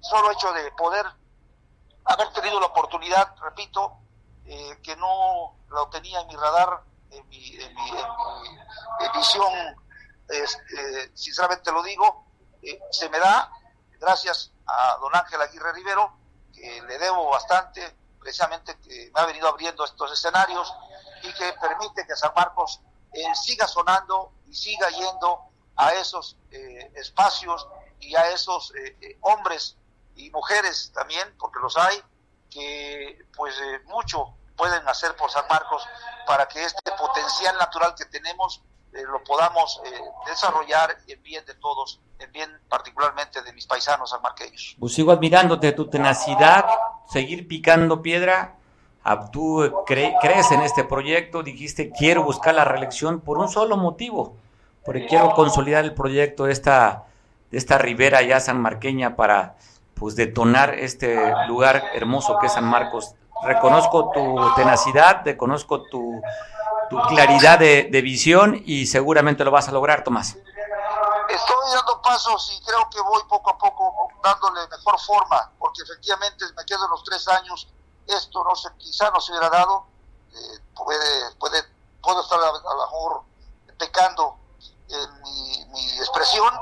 [0.00, 1.06] solo hecho de poder
[2.08, 3.98] haber tenido la oportunidad, repito,
[4.46, 7.90] eh, que no lo tenía en mi radar, en mi, en mi,
[9.14, 9.52] visión,
[10.28, 12.26] este, sinceramente lo digo,
[12.62, 13.50] eh, se me da
[14.00, 16.16] gracias a don Ángel Aguirre Rivero,
[16.54, 20.74] que le debo bastante, precisamente que me ha venido abriendo estos escenarios
[21.22, 22.80] y que permite que San Marcos
[23.12, 25.42] eh, siga sonando y siga yendo
[25.76, 27.68] a esos espacios
[28.00, 28.72] y a esos
[29.20, 29.76] hombres
[30.18, 32.02] y mujeres también, porque los hay,
[32.50, 35.86] que pues eh, mucho pueden hacer por San Marcos
[36.26, 38.62] para que este potencial natural que tenemos
[38.92, 39.90] eh, lo podamos eh,
[40.26, 44.76] desarrollar en bien de todos, en bien particularmente de mis paisanos sanmarqueños.
[44.80, 46.66] Pues sigo admirándote tu tenacidad,
[47.08, 48.56] seguir picando piedra.
[49.32, 54.36] Tú crees en este proyecto, dijiste quiero buscar la reelección por un solo motivo,
[54.84, 57.06] porque quiero consolidar el proyecto de esta,
[57.50, 59.56] de esta ribera ya sanmarqueña para
[59.98, 63.14] pues detonar este lugar hermoso que es San Marcos.
[63.42, 66.20] Reconozco tu tenacidad, reconozco tu,
[66.88, 70.36] tu claridad de, visión y seguramente lo vas a lograr, Tomás.
[71.28, 76.44] Estoy dando pasos y creo que voy poco a poco dándole mejor forma, porque efectivamente
[76.56, 77.68] me quedo los tres años,
[78.06, 79.86] esto no se, quizá no se hubiera dado,
[80.32, 81.62] eh, puede, puede,
[82.02, 83.22] puedo estar a, lo mejor
[83.78, 84.36] pecando
[84.88, 86.52] en mi, mi expresión,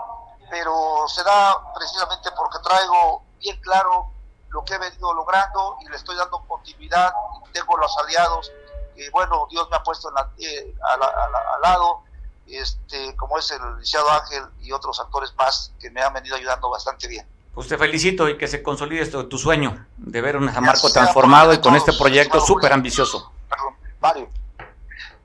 [0.50, 4.10] pero se da precisamente porque traigo bien claro
[4.50, 7.12] lo que he venido logrando y le estoy dando continuidad.
[7.52, 8.52] Tengo los aliados
[8.94, 12.02] que, bueno, Dios me ha puesto eh, al lado,
[12.46, 16.70] este, como es el licenciado Ángel y otros actores más que me han venido ayudando
[16.70, 17.26] bastante bien.
[17.54, 20.90] Pues te felicito y que se consolide esto, tu sueño de ver un San Marco
[20.90, 23.32] transformado y con este proyecto súper ambicioso.
[23.48, 24.28] Perdón, Mario.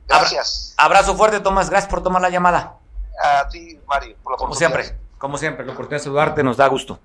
[0.08, 0.74] Gracias.
[0.78, 1.70] Abrazo fuerte, Tomás.
[1.70, 2.78] Gracias por tomar la llamada.
[3.22, 7.00] A ti, Mario, por la Como siempre, como siempre, lo corté saludarte, nos da gusto.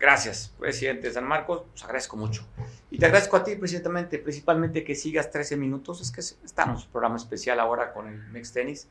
[0.00, 2.46] Gracias, presidente de San Marcos, pues agradezco mucho.
[2.90, 6.00] Y te agradezco a ti, precisamente, principalmente que sigas 13 minutos.
[6.00, 8.88] Es que estamos en un programa especial ahora con el Mex Tenis.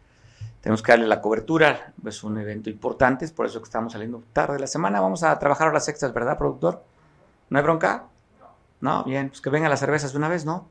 [0.61, 4.21] Tenemos que darle la cobertura, es un evento importante, es por eso que estamos saliendo
[4.33, 5.01] tarde de la semana.
[5.01, 6.83] Vamos a trabajar a las sextas, ¿verdad, productor?
[7.49, 8.05] ¿No hay bronca?
[8.79, 10.67] No, bien, pues que vengan las cervezas de una vez, ¿no?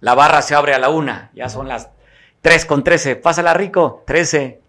[0.00, 1.90] La barra se abre a la una, ya son las
[2.40, 3.16] 3 con 13.
[3.16, 4.60] Pásala rico, 13.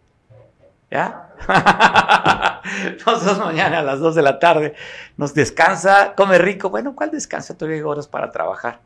[0.92, 1.25] ¿Ya?
[3.06, 4.76] Nos vemos mañana a las 2 de la tarde.
[5.18, 6.70] Nos descansa, come rico.
[6.70, 7.58] Bueno, ¿cuál descansa?
[7.58, 8.80] Todavía hay horas para trabajar.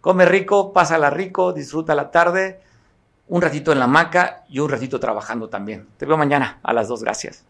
[0.00, 2.60] Come rico, pásala rico, disfruta la tarde.
[3.28, 5.88] Un ratito en la hamaca y un ratito trabajando también.
[5.96, 7.02] Te veo mañana a las 2.
[7.02, 7.44] Gracias.